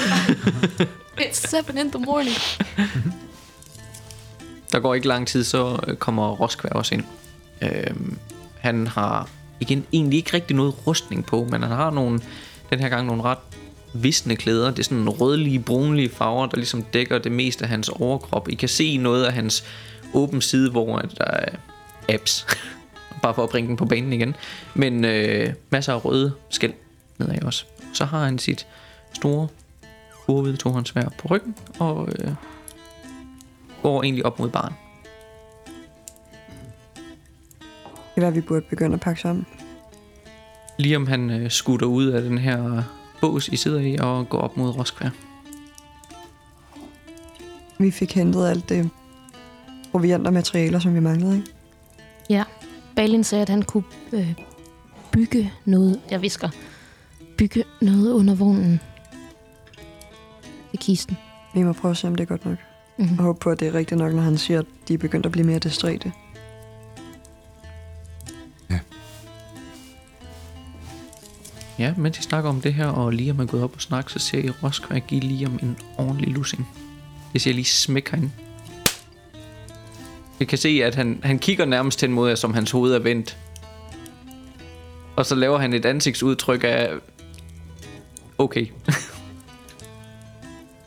[1.20, 2.36] It's seven in the morning.
[4.72, 7.04] Der går ikke lang tid, så øh, kommer Roskvær også ind.
[7.62, 8.18] Øhm,
[8.58, 9.28] han har
[9.60, 12.20] igen egentlig ikke rigtig noget rustning på, men han har nogle,
[12.70, 13.38] den her gang nogle ret
[13.94, 14.70] visne klæder.
[14.70, 18.48] Det er sådan rødlige, brunlige farver, der ligesom dækker det meste af hans overkrop.
[18.48, 19.64] I kan se noget af hans
[20.14, 21.56] åben side, hvor der er
[22.08, 22.46] abs.
[23.22, 24.36] Bare for at bringe den på banen igen.
[24.74, 26.72] Men øh, masser af røde skæld
[27.18, 27.64] nedad også.
[27.92, 28.66] Så har han sit
[29.12, 29.48] store,
[30.26, 32.34] kurvede tohåndssvær på ryggen, og øh,
[33.82, 34.74] går egentlig op mod baren.
[37.90, 39.46] Det er, hvad vi burde begynde at pakke sammen.
[40.78, 42.82] Liam han øh, skutter ud af den her
[43.20, 45.10] bås, I sidder i, og går op mod Roskvær.
[47.78, 48.90] Vi fik hentet alt det
[49.90, 51.48] proviant og materialer, som vi manglede, ikke?
[52.30, 52.44] Ja.
[52.96, 54.34] Balin sagde, at han kunne øh,
[55.12, 56.00] bygge noget.
[56.10, 56.48] Jeg visker.
[57.40, 58.80] Bygge noget under vognen.
[60.72, 61.16] I kisten.
[61.54, 62.58] Vi må prøve at se, om det er godt nok.
[62.98, 63.18] Mhm.
[63.18, 65.26] Og håbe på, at det er rigtigt nok, når han siger, at de er begyndt
[65.26, 66.12] at blive mere distræte.
[71.78, 74.18] Ja, mens I snakker om det her, og Liam er gået op og snakke, så
[74.18, 76.68] ser I Roskvær give Liam en ordentlig lussing.
[77.34, 78.30] Jeg siger lige smæk herinde.
[80.40, 82.98] Jeg kan se, at han, han kigger nærmest hen mod jer, som hans hoved er
[82.98, 83.38] vendt.
[85.16, 86.90] Og så laver han et ansigtsudtryk af...
[88.40, 88.66] Okay.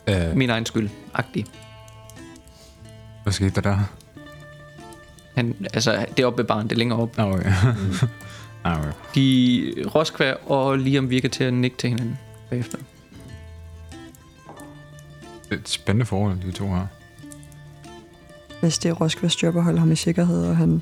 [0.08, 1.46] Øh, Min egen skyld, agtig.
[3.24, 3.78] hvad skete der der?
[5.36, 7.20] Han, altså, det er oppe ved barn, det er længere op.
[7.20, 7.52] Okay.
[8.64, 8.92] okay.
[9.16, 12.78] De Roskvær og Liam virker til at nikke til hinanden bagefter.
[15.44, 16.86] Det er et spændende forhold, de to her.
[18.62, 20.82] Hvis det er Roskværs job at holde ham i sikkerhed, og han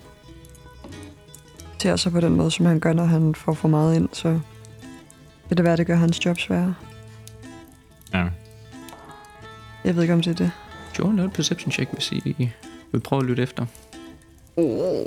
[1.80, 4.40] ser sig på den måde, som han gør, når han får for meget ind, så
[5.52, 6.76] vil det være, det gør hans job sværere.
[8.14, 8.28] Ja.
[9.84, 10.52] Jeg ved ikke, om det er det.
[10.94, 12.50] Sure, lav et perception check, hvis I
[12.92, 13.66] vil prøve at lytte efter.
[14.56, 15.06] Oh.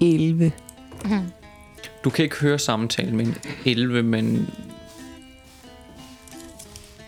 [0.00, 0.52] Elve.
[2.04, 4.50] Du kan ikke høre samtalen med en 11, men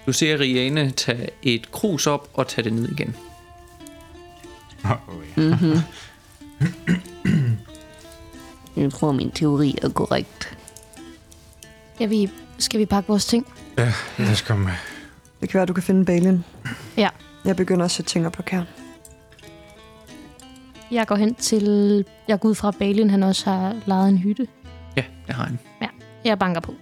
[0.06, 3.16] du ser Riane tage et krus op og tage det ned igen.
[4.84, 4.90] Oh,
[5.36, 5.42] ja.
[5.42, 5.78] Mm-hmm.
[8.76, 10.58] Jeg tror, min teori er korrekt.
[11.94, 13.46] Skal vi, skal vi pakke vores ting?
[13.78, 14.70] Ja, lad os komme.
[15.40, 16.44] Det kan være, du kan finde Balin.
[16.96, 17.08] Ja.
[17.44, 18.64] Jeg begynder at sætte ting op på kern.
[20.90, 22.04] Jeg går hen til...
[22.28, 24.48] Jeg går ud fra, at Balin han også har lejet en hytte.
[24.96, 25.58] Ja, det har han.
[25.82, 25.88] Ja,
[26.24, 26.74] jeg banker på.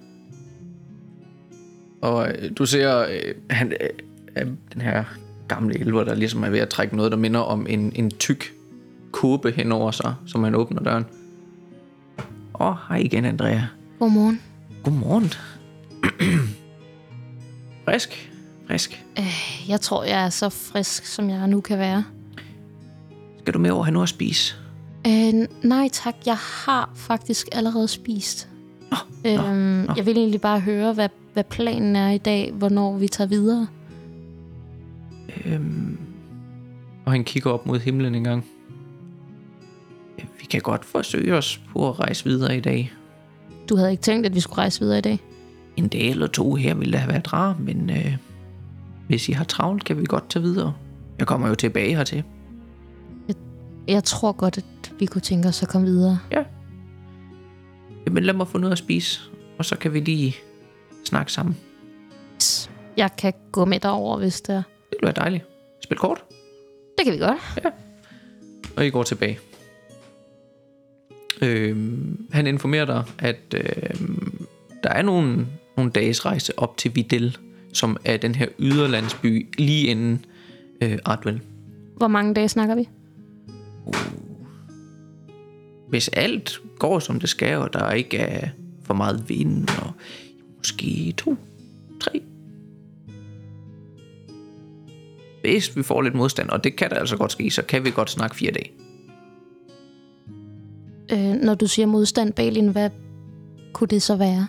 [2.03, 3.89] Og øh, du ser øh, han, øh,
[4.37, 5.05] øh, den her
[5.49, 8.55] gamle elver, der ligesom er ved at trække noget, der minder om en, en tyk
[9.13, 11.05] kåbe hen over sig, som han åbner døren.
[12.61, 13.61] Åh, oh, hej igen, Andrea.
[13.99, 14.41] Godmorgen.
[14.85, 15.25] Godmorgen.
[17.89, 18.33] frisk,
[18.67, 19.05] frisk.
[19.19, 22.05] Øh, Jeg tror, jeg er så frisk, som jeg nu kan være.
[23.39, 24.55] Skal du med over og have noget at spise?
[25.07, 28.49] Øh, nej tak, jeg har faktisk allerede spist.
[29.27, 33.29] øhm, Jeg vil egentlig bare høre, hvad, hvad planen er i dag, hvornår vi tager
[33.29, 33.67] videre.
[35.45, 35.99] Øhm,
[37.05, 38.45] og han kigger op mod himlen en gang.
[40.19, 42.93] Vi kan godt forsøge os på at rejse videre i dag.
[43.69, 45.19] Du havde ikke tænkt, at vi skulle rejse videre i dag?
[45.77, 48.17] En dag eller to her ville da have været rart, men øh,
[49.09, 50.75] hvis I har travlt, kan vi godt tage videre.
[51.19, 52.23] Jeg kommer jo tilbage hertil.
[53.89, 56.19] Jeg tror godt, at vi kunne tænke os at komme videre.
[56.33, 56.45] Ja.
[58.07, 59.21] Jamen lad mig få noget at spise,
[59.59, 60.37] og så kan vi lige
[61.05, 61.57] snakke sammen.
[62.97, 64.63] Jeg kan gå med derover, hvis det er.
[64.91, 65.45] Det bliver dejligt.
[65.85, 66.25] Spil kort,
[66.99, 67.39] Det kan vi godt.
[68.77, 69.39] og I går tilbage.
[71.45, 74.47] Øhm, han informerer dig, at øhm,
[74.83, 77.39] der er nogle, nogle dages rejse op til Videl,
[77.73, 80.25] som er den her yderlandsby lige inden
[80.81, 81.41] øh, Ardwell.
[81.97, 82.89] Hvor mange dage snakker vi?
[85.89, 88.49] Hvis alt går som det skal, og der ikke er
[88.83, 89.93] for meget vind, og
[90.59, 91.37] måske to,
[92.01, 92.23] tre.
[95.41, 97.91] Hvis vi får lidt modstand, og det kan der altså godt ske, så kan vi
[97.91, 98.71] godt snakke fire dage.
[101.15, 102.91] Øh, når du siger modstand, Balin, hvad
[103.73, 104.47] kunne det så være?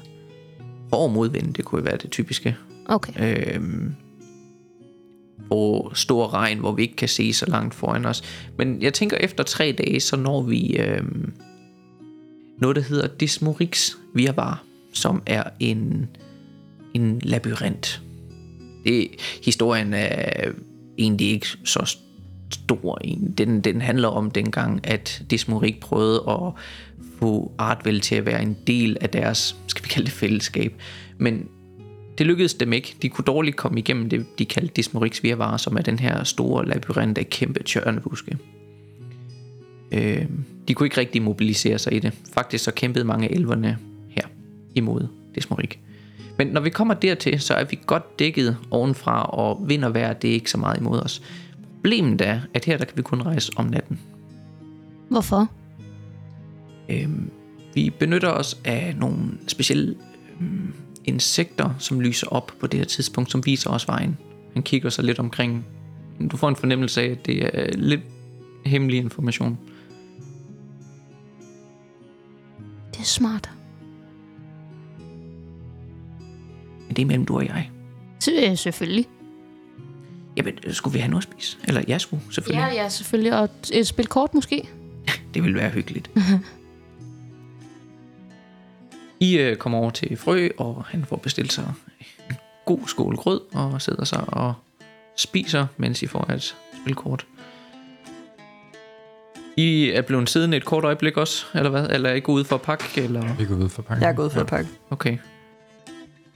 [0.92, 2.56] Hård modvind, det kunne jo være det typiske.
[2.86, 3.56] Okay.
[3.56, 3.96] Øhm,
[5.50, 8.24] og stor regn, hvor vi ikke kan se så langt foran os.
[8.58, 11.34] Men jeg tænker, efter tre dage, så når vi øhm,
[12.62, 14.64] noget, der hedder Dismorix Virvar,
[14.94, 16.08] som er en,
[16.94, 18.02] en labyrint.
[18.86, 19.08] Det,
[19.44, 20.52] historien er
[20.98, 21.98] egentlig ikke så
[22.52, 22.98] stor.
[23.04, 23.34] en.
[23.38, 26.52] Den, den handler om dengang, at Desmorik prøvede at
[27.20, 30.74] få Artvel til at være en del af deres, skal vi kalde det fællesskab.
[31.18, 31.48] Men
[32.18, 32.96] det lykkedes dem ikke.
[33.02, 36.66] De kunne dårligt komme igennem det, de kaldte Desmoriks virvare, som er den her store
[36.66, 38.38] labyrint af kæmpe tjørnebuske.
[39.92, 40.26] Øh,
[40.68, 42.14] de kunne ikke rigtig mobilisere sig i det.
[42.34, 43.78] Faktisk så kæmpede mange af elverne
[44.10, 44.28] her
[44.76, 45.80] imod Desmorik.
[46.38, 50.14] Men når vi kommer dertil, så er vi godt dækket ovenfra, og vind og vejr,
[50.14, 51.22] det er ikke så meget imod os.
[51.86, 54.00] Problemet er, at her der kan vi kun rejse om natten.
[55.10, 55.52] Hvorfor?
[56.90, 57.32] Øhm,
[57.74, 59.96] vi benytter os af nogle specielle
[60.42, 60.74] øhm,
[61.04, 64.18] insekter, som lyser op på det her tidspunkt, som viser os vejen.
[64.54, 65.66] Han kigger sig lidt omkring.
[66.32, 68.02] Du får en fornemmelse af, at det er lidt
[68.66, 69.58] hemmelig information.
[72.92, 73.50] Det er smart.
[76.88, 77.70] Men det er mellem du og jeg.
[78.20, 79.08] Så, øh, selvfølgelig.
[80.38, 81.58] Jamen, skulle vi have noget at spise?
[81.64, 82.62] Eller jeg skulle, selvfølgelig.
[82.62, 83.40] Ja, ja, selvfølgelig.
[83.40, 84.70] Og et spil kort måske?
[85.34, 86.12] Det ville være hyggeligt.
[89.20, 91.74] I øh, kommer over til Frø, og han får bestilt sig
[92.30, 94.54] en god skål grød, og sidder sig og
[95.18, 97.26] spiser, mens I får et spilkort.
[99.58, 101.90] I er blevet siddende et kort øjeblik også, eller hvad?
[101.90, 103.02] Eller er I gået ud for at pakke?
[103.02, 103.36] Eller?
[103.36, 104.04] Vi går ud for pakken.
[104.04, 104.70] Jeg er gået for at pakke.
[104.90, 105.18] Okay.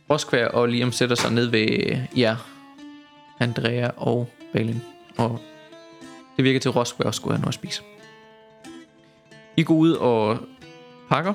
[0.10, 2.36] Roskvær og Liam sætter sig ned ved jer,
[3.39, 4.81] Andrea og Balin.
[5.17, 5.39] Og
[6.37, 7.81] det virker til, at Roskvær også skulle have noget at spise.
[9.57, 10.37] I går ud og
[11.09, 11.33] pakker.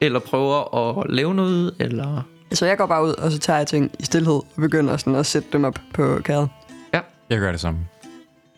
[0.00, 2.22] Eller prøver at lave noget, eller...
[2.52, 5.14] Så jeg går bare ud, og så tager jeg ting i stillhed og begynder sådan
[5.14, 6.48] at sætte dem op på kæret.
[6.94, 7.00] Ja.
[7.30, 7.80] Jeg gør det samme.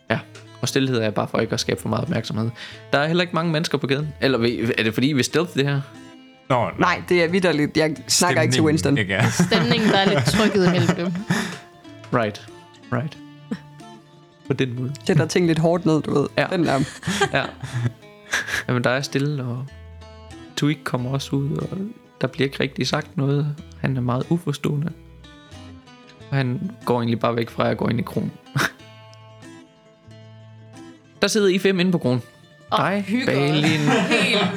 [0.09, 0.19] Ja,
[0.61, 2.49] og stillhed er bare for ikke at skabe for meget opmærksomhed.
[2.93, 4.13] Der er heller ikke mange mennesker på gaden.
[4.21, 4.37] Eller
[4.77, 5.81] er det fordi, vi er stealth det her?
[6.49, 7.77] Nå, Nej, det er vidderligt.
[7.77, 8.97] Jeg snakker ikke til stemningen, Winston.
[8.97, 9.29] Ikke, ja.
[9.29, 11.13] Stemningen, der er lidt trykket imellem dem.
[12.15, 12.47] Right,
[12.93, 13.17] right.
[14.47, 14.93] På den måde.
[15.05, 16.27] Sætter ting lidt hårdt ned, du ved.
[16.37, 16.47] Ja.
[16.51, 16.79] Den der.
[17.33, 17.45] Ja.
[18.67, 19.65] Jamen, der er stille, og
[20.55, 21.77] Tweak kommer også ud, og
[22.21, 23.55] der bliver ikke rigtig sagt noget.
[23.79, 24.91] Han er meget uforstående.
[26.29, 28.31] Og han går egentlig bare væk fra, at jeg går ind i kronen.
[31.21, 32.21] der sidder I fem inde på kronen.
[32.71, 33.79] Dig, Balin,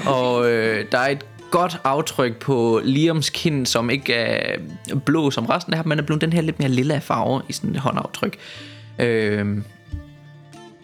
[0.06, 4.58] og øh, der er et godt aftryk på Liams kind, som ikke er
[5.06, 7.52] blå som resten af ham, men er blevet den her lidt mere lilla farve i
[7.52, 8.38] sådan et håndaftryk.
[8.98, 9.58] Øh,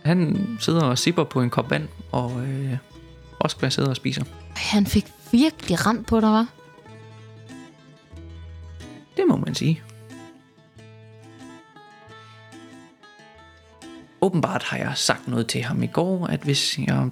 [0.04, 2.76] han sidder og sipper på en kop vand, og øh,
[3.40, 4.24] Oskar sidder og spiser.
[4.56, 6.46] Han fik virkelig ramt på dig, var?
[9.16, 9.82] Det må man sige.
[14.20, 17.10] Åbenbart har jeg sagt noget til ham i går, at hvis jeg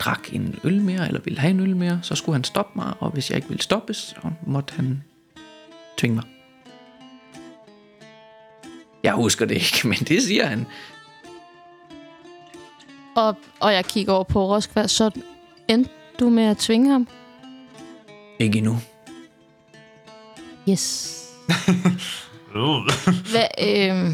[0.00, 2.94] drak en øl mere, eller ville have en øl mere, så skulle han stoppe mig,
[3.00, 5.02] og hvis jeg ikke ville stoppes, så måtte han
[5.96, 6.24] tvinge mig.
[9.02, 10.66] Jeg husker det ikke, men det siger han.
[13.16, 15.10] Og, og jeg kigger over på Roskva, så
[15.68, 15.90] endte
[16.20, 17.08] du med at tvinge ham?
[18.38, 18.78] Ikke endnu.
[20.68, 21.16] Yes.
[23.32, 24.10] Hvad, øh...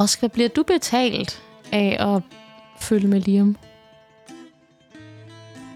[0.00, 1.42] Roskva, bliver du betalt
[1.72, 2.22] af at
[2.80, 3.56] følge med Liam?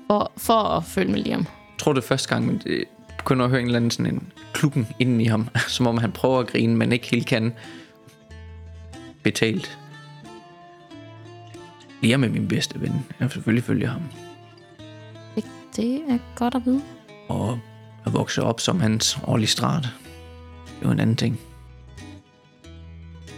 [0.06, 1.40] For, for at følge med Liam?
[1.40, 2.84] Jeg tror det er første gang, men det
[3.18, 6.12] begynder at høre en eller anden sådan en klukken inden i ham, som om han
[6.12, 7.52] prøver at grine, men ikke helt kan.
[9.22, 9.78] Betalt.
[12.02, 12.92] Liam er min bedste ven.
[12.92, 14.02] Jeg vil selvfølgelig følge ham.
[15.34, 15.44] Det,
[15.76, 16.82] det er godt at vide.
[17.28, 17.58] Og
[18.06, 19.82] at vokse op som hans årlige strat.
[19.82, 21.40] Det er jo en anden ting.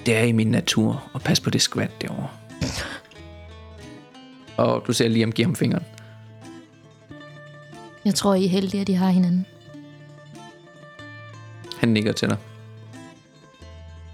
[0.06, 2.28] Det er i min natur at passe på det skvat derovre.
[4.56, 5.84] Og du ser Liam give ham fingeren.
[8.04, 9.46] Jeg tror, I er heldige, at de har hinanden.
[11.78, 12.36] Han nikker til dig.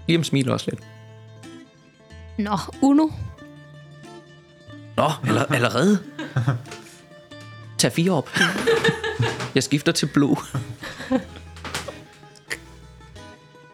[0.07, 0.83] Liam smiler også lidt.
[2.37, 3.07] Nå, Uno.
[4.97, 5.99] Nå, aller, allerede?
[7.77, 8.29] Tag fire op.
[9.55, 10.37] Jeg skifter til blå.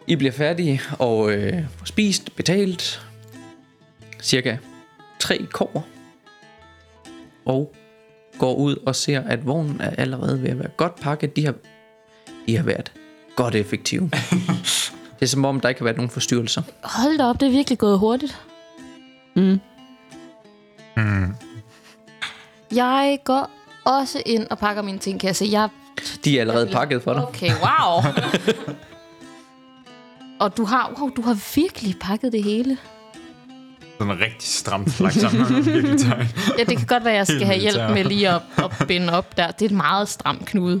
[0.06, 3.06] I bliver færdige og øh, spist, betalt.
[4.22, 4.56] Cirka
[5.18, 5.86] tre kår.
[7.46, 7.74] Og
[8.38, 11.36] går ud og ser, at vognen er allerede ved at være godt pakket.
[11.36, 11.54] De har,
[12.46, 12.92] de har været
[13.36, 14.10] godt effektive.
[15.20, 16.62] Det er som om, der ikke har været nogen forstyrrelser.
[16.82, 18.42] Hold da op, det er virkelig gået hurtigt.
[19.36, 19.60] Mm.
[20.96, 21.34] Mm.
[22.74, 23.50] Jeg går
[23.84, 25.48] også ind og pakker mine ting, kan jeg se.
[25.50, 25.68] Jeg...
[26.24, 27.26] De er allerede pakket for dig.
[27.26, 28.02] Okay, wow.
[30.40, 32.78] og du har, wow, du har virkelig pakket det hele.
[33.98, 35.46] Sådan en rigtig stramt lagt sammen.
[36.58, 37.94] Ja, det kan godt være, at jeg skal Helt have hjælp militær.
[37.94, 38.42] med lige at,
[38.80, 39.50] at binde op der.
[39.50, 40.80] Det er et meget stramt knude.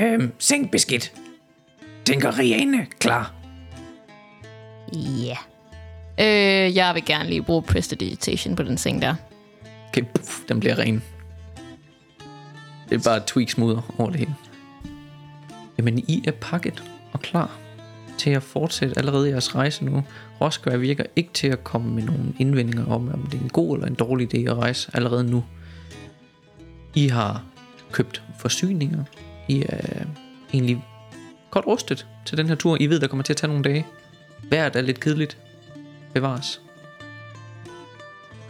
[0.00, 1.12] Øhm, seng beskidt.
[2.04, 3.32] Tænker Riane klar.
[4.94, 5.36] Ja.
[6.20, 9.14] Øh, jeg vil gerne lige bruge prestidigitation på den seng der.
[9.88, 11.02] Okay, puff, den bliver ren.
[12.90, 14.34] Det er bare tweak smoother over det hele.
[15.78, 17.50] Jamen, I er pakket og klar
[18.18, 20.04] til at fortsætte allerede jeres rejse nu.
[20.40, 23.76] Roskvar virker ikke til at komme med nogle indvendinger om, om det er en god
[23.76, 25.44] eller en dårlig idé at rejse allerede nu.
[26.94, 27.44] I har
[27.92, 29.04] købt forsyninger.
[29.48, 30.04] I er
[30.52, 30.84] egentlig
[31.50, 32.76] godt rustet til den her tur.
[32.80, 33.86] I ved, der kommer til at tage nogle dage.
[34.50, 35.38] Vejret er lidt kedeligt.
[36.14, 36.60] Bevares.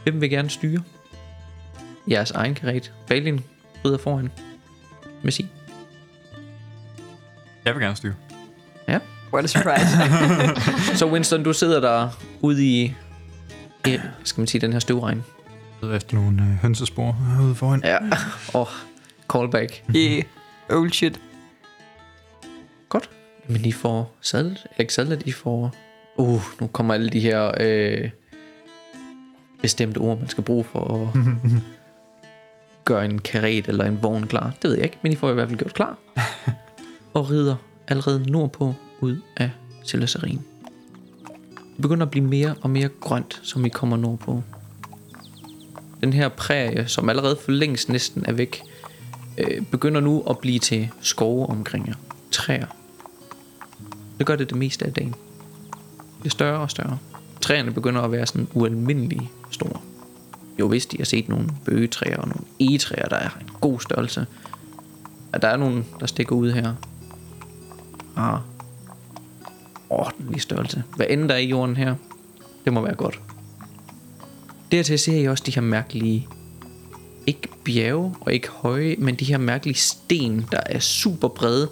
[0.03, 0.83] Hvem vil gerne styre?
[2.11, 2.93] Jeres egen karet.
[3.07, 3.41] Balin
[3.85, 4.31] rider foran.
[5.23, 5.33] Med.
[7.65, 8.15] Jeg vil gerne styre.
[8.89, 8.99] Ja.
[9.33, 9.89] What a surprise.
[10.99, 12.09] Så Winston, du sidder der
[12.41, 12.95] ude i,
[13.87, 15.24] i skal man sige, den her støvregn.
[15.95, 17.83] Efter nogle øh, hønsespor herude foran.
[17.85, 17.99] Ja.
[18.55, 18.66] Og oh,
[19.33, 19.83] callback.
[19.97, 20.22] yeah.
[20.70, 21.20] Old shit.
[22.89, 23.11] Godt.
[23.49, 25.74] Men I får sadlet, eller ikke sadlet, I får...
[26.16, 28.11] Uh, nu kommer alle de her øh,
[29.62, 31.22] bestemte ord, man skal bruge for at
[32.85, 34.53] gøre en karet eller en vogn klar.
[34.62, 35.97] Det ved jeg ikke, men I får i hvert fald gjort klar.
[37.14, 37.57] og rider
[37.89, 39.50] allerede nordpå ud af
[39.84, 40.40] Cellaserin.
[41.57, 44.42] Det begynder at blive mere og mere grønt, som I kommer nordpå.
[46.00, 48.62] Den her prærie, som allerede for længst næsten er væk,
[49.38, 51.94] øh, begynder nu at blive til skove omkring jer.
[52.30, 52.66] Træer.
[54.18, 55.14] Det gør det det meste af dagen.
[56.18, 56.98] Det er større og større.
[57.40, 59.80] Træerne begynder at være sådan ualmindelige store.
[60.59, 64.26] jo hvis de har set nogle bøgetræer og nogle egetræer, der er en god størrelse.
[65.32, 66.74] At der er nogle, der stikker ud her.
[68.16, 68.40] Ah,
[69.93, 70.82] ordentlig størrelse.
[70.97, 71.95] Hvad end der er i jorden her,
[72.64, 73.20] det må være godt.
[74.72, 76.28] Dertil ser I også de her mærkelige,
[77.26, 81.70] ikke bjerge og ikke høje, men de her mærkelige sten, der er super brede,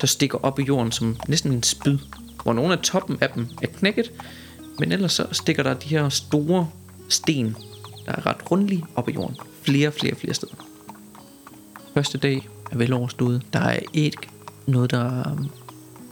[0.00, 1.98] der stikker op i jorden som næsten en spyd.
[2.42, 4.12] Hvor nogle af toppen af dem er knækket,
[4.78, 6.68] men ellers så stikker der de her store
[7.08, 7.56] sten,
[8.06, 9.36] der er ret rundlige op i jorden.
[9.62, 10.54] Flere, flere, flere steder.
[11.94, 13.42] Første dag er vel overstået.
[13.52, 14.28] Der er ikke
[14.66, 15.36] noget, der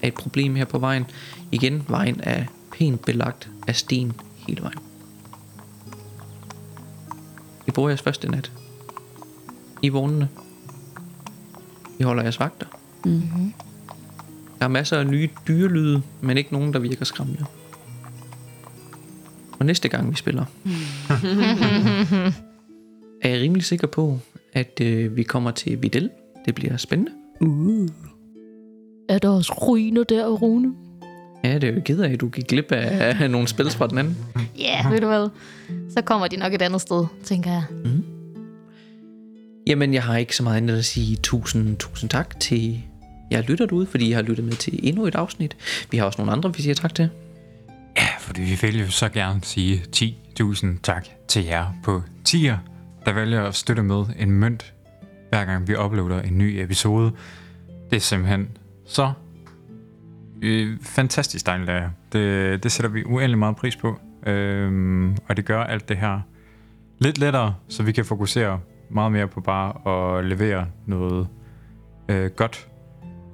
[0.03, 1.05] er et problem her på vejen.
[1.53, 4.13] Igen, vejen er pænt belagt af sten
[4.49, 4.79] hele vejen.
[7.67, 8.53] I bor jeres første nat.
[9.83, 10.29] I vognene.
[11.99, 12.67] I holder jeres vagter.
[13.05, 13.53] Mm-hmm.
[14.59, 17.45] Der er masser af nye dyrelyde, men ikke nogen, der virker skræmmende.
[19.59, 20.45] Og næste gang vi spiller,
[23.23, 24.19] er jeg rimelig sikker på,
[24.53, 26.11] at øh, vi kommer til Videl.
[26.47, 27.13] Det bliver spændende.
[27.41, 27.89] Uh.
[29.09, 30.75] Er der også ruiner der, Rune?
[31.45, 33.99] Ja, det er jo ked af, at du gik glip af nogle spil fra den
[33.99, 34.19] anden.
[34.59, 35.29] Ja, yeah, ved du hvad?
[35.91, 37.63] Så kommer de nok et andet sted, tænker jeg.
[39.67, 42.83] Jamen, jeg har ikke så meget andet at sige tusind, tusind tak til
[43.33, 45.57] jer lytter derude, fordi I har lyttet med til endnu et afsnit.
[45.91, 47.11] Vi har også nogle andre, vi siger tak til.
[47.97, 49.83] Ja, fordi vi vil jo så gerne sige
[50.41, 52.59] 10.000 tak til jer på tier,
[53.07, 54.73] der vælger at støtte med en mønt,
[55.29, 57.13] hver gang vi uploader en ny episode.
[57.91, 58.49] Det er simpelthen
[58.89, 59.13] så
[60.43, 61.91] øh, fantastisk dejligt af jer.
[62.13, 63.99] Det, det sætter vi uendelig meget pris på.
[64.27, 66.21] Øhm, og det gør alt det her
[66.99, 68.61] lidt lettere, så vi kan fokusere
[68.91, 71.29] meget mere på bare at levere noget
[72.09, 72.69] øh, godt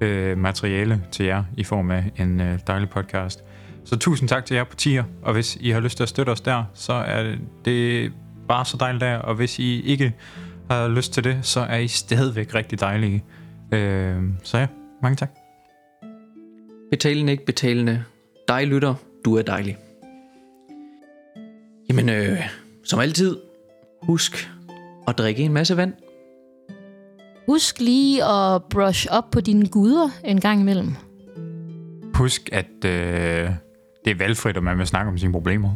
[0.01, 3.43] øh, materiale til jer i form af en øh, dejlig podcast.
[3.85, 6.29] Så tusind tak til jer på tier, og hvis I har lyst til at støtte
[6.29, 7.35] os der, så er
[7.65, 8.13] det
[8.47, 10.13] bare så dejligt der, og hvis I ikke
[10.71, 13.23] har lyst til det, så er I stadigvæk rigtig dejlige.
[13.71, 14.67] Øh, så ja,
[15.01, 15.44] mange tak.
[16.95, 18.03] Betalende, ikke betalende.
[18.47, 19.77] Dig lytter, du er dejlig.
[21.89, 22.39] Jamen, øh,
[22.83, 23.37] som altid,
[24.01, 24.49] husk
[25.07, 25.93] at drikke en masse vand.
[27.47, 30.95] Husk lige at brush op på dine guder en gang imellem.
[32.13, 33.49] Husk, at øh,
[34.05, 35.75] det er valgfrit, og man vil snakke om sine problemer.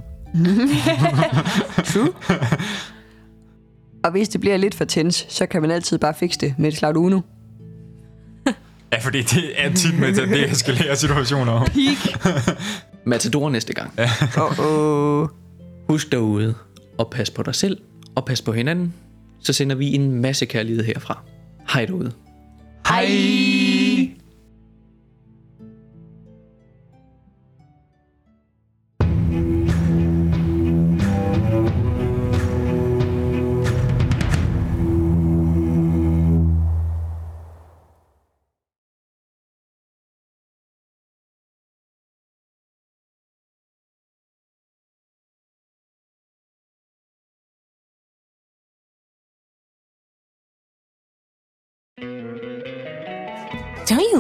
[1.86, 2.14] True.
[4.04, 6.70] Og hvis det bliver lidt for tens, så kan man altid bare fikse det med
[6.70, 7.22] et slag Uno.
[8.94, 11.66] Ja, fordi det er tit med til at deeskalere situationer.
[13.10, 13.94] Matador næste gang.
[13.98, 14.06] Ja.
[14.06, 15.30] Uh-oh.
[15.90, 16.56] Husk derude
[17.00, 17.78] at passe på dig selv
[18.16, 18.94] og passe på hinanden.
[19.40, 21.24] Så sender vi en masse kærlighed herfra.
[21.74, 22.12] Hej derude.
[22.88, 23.79] Hej!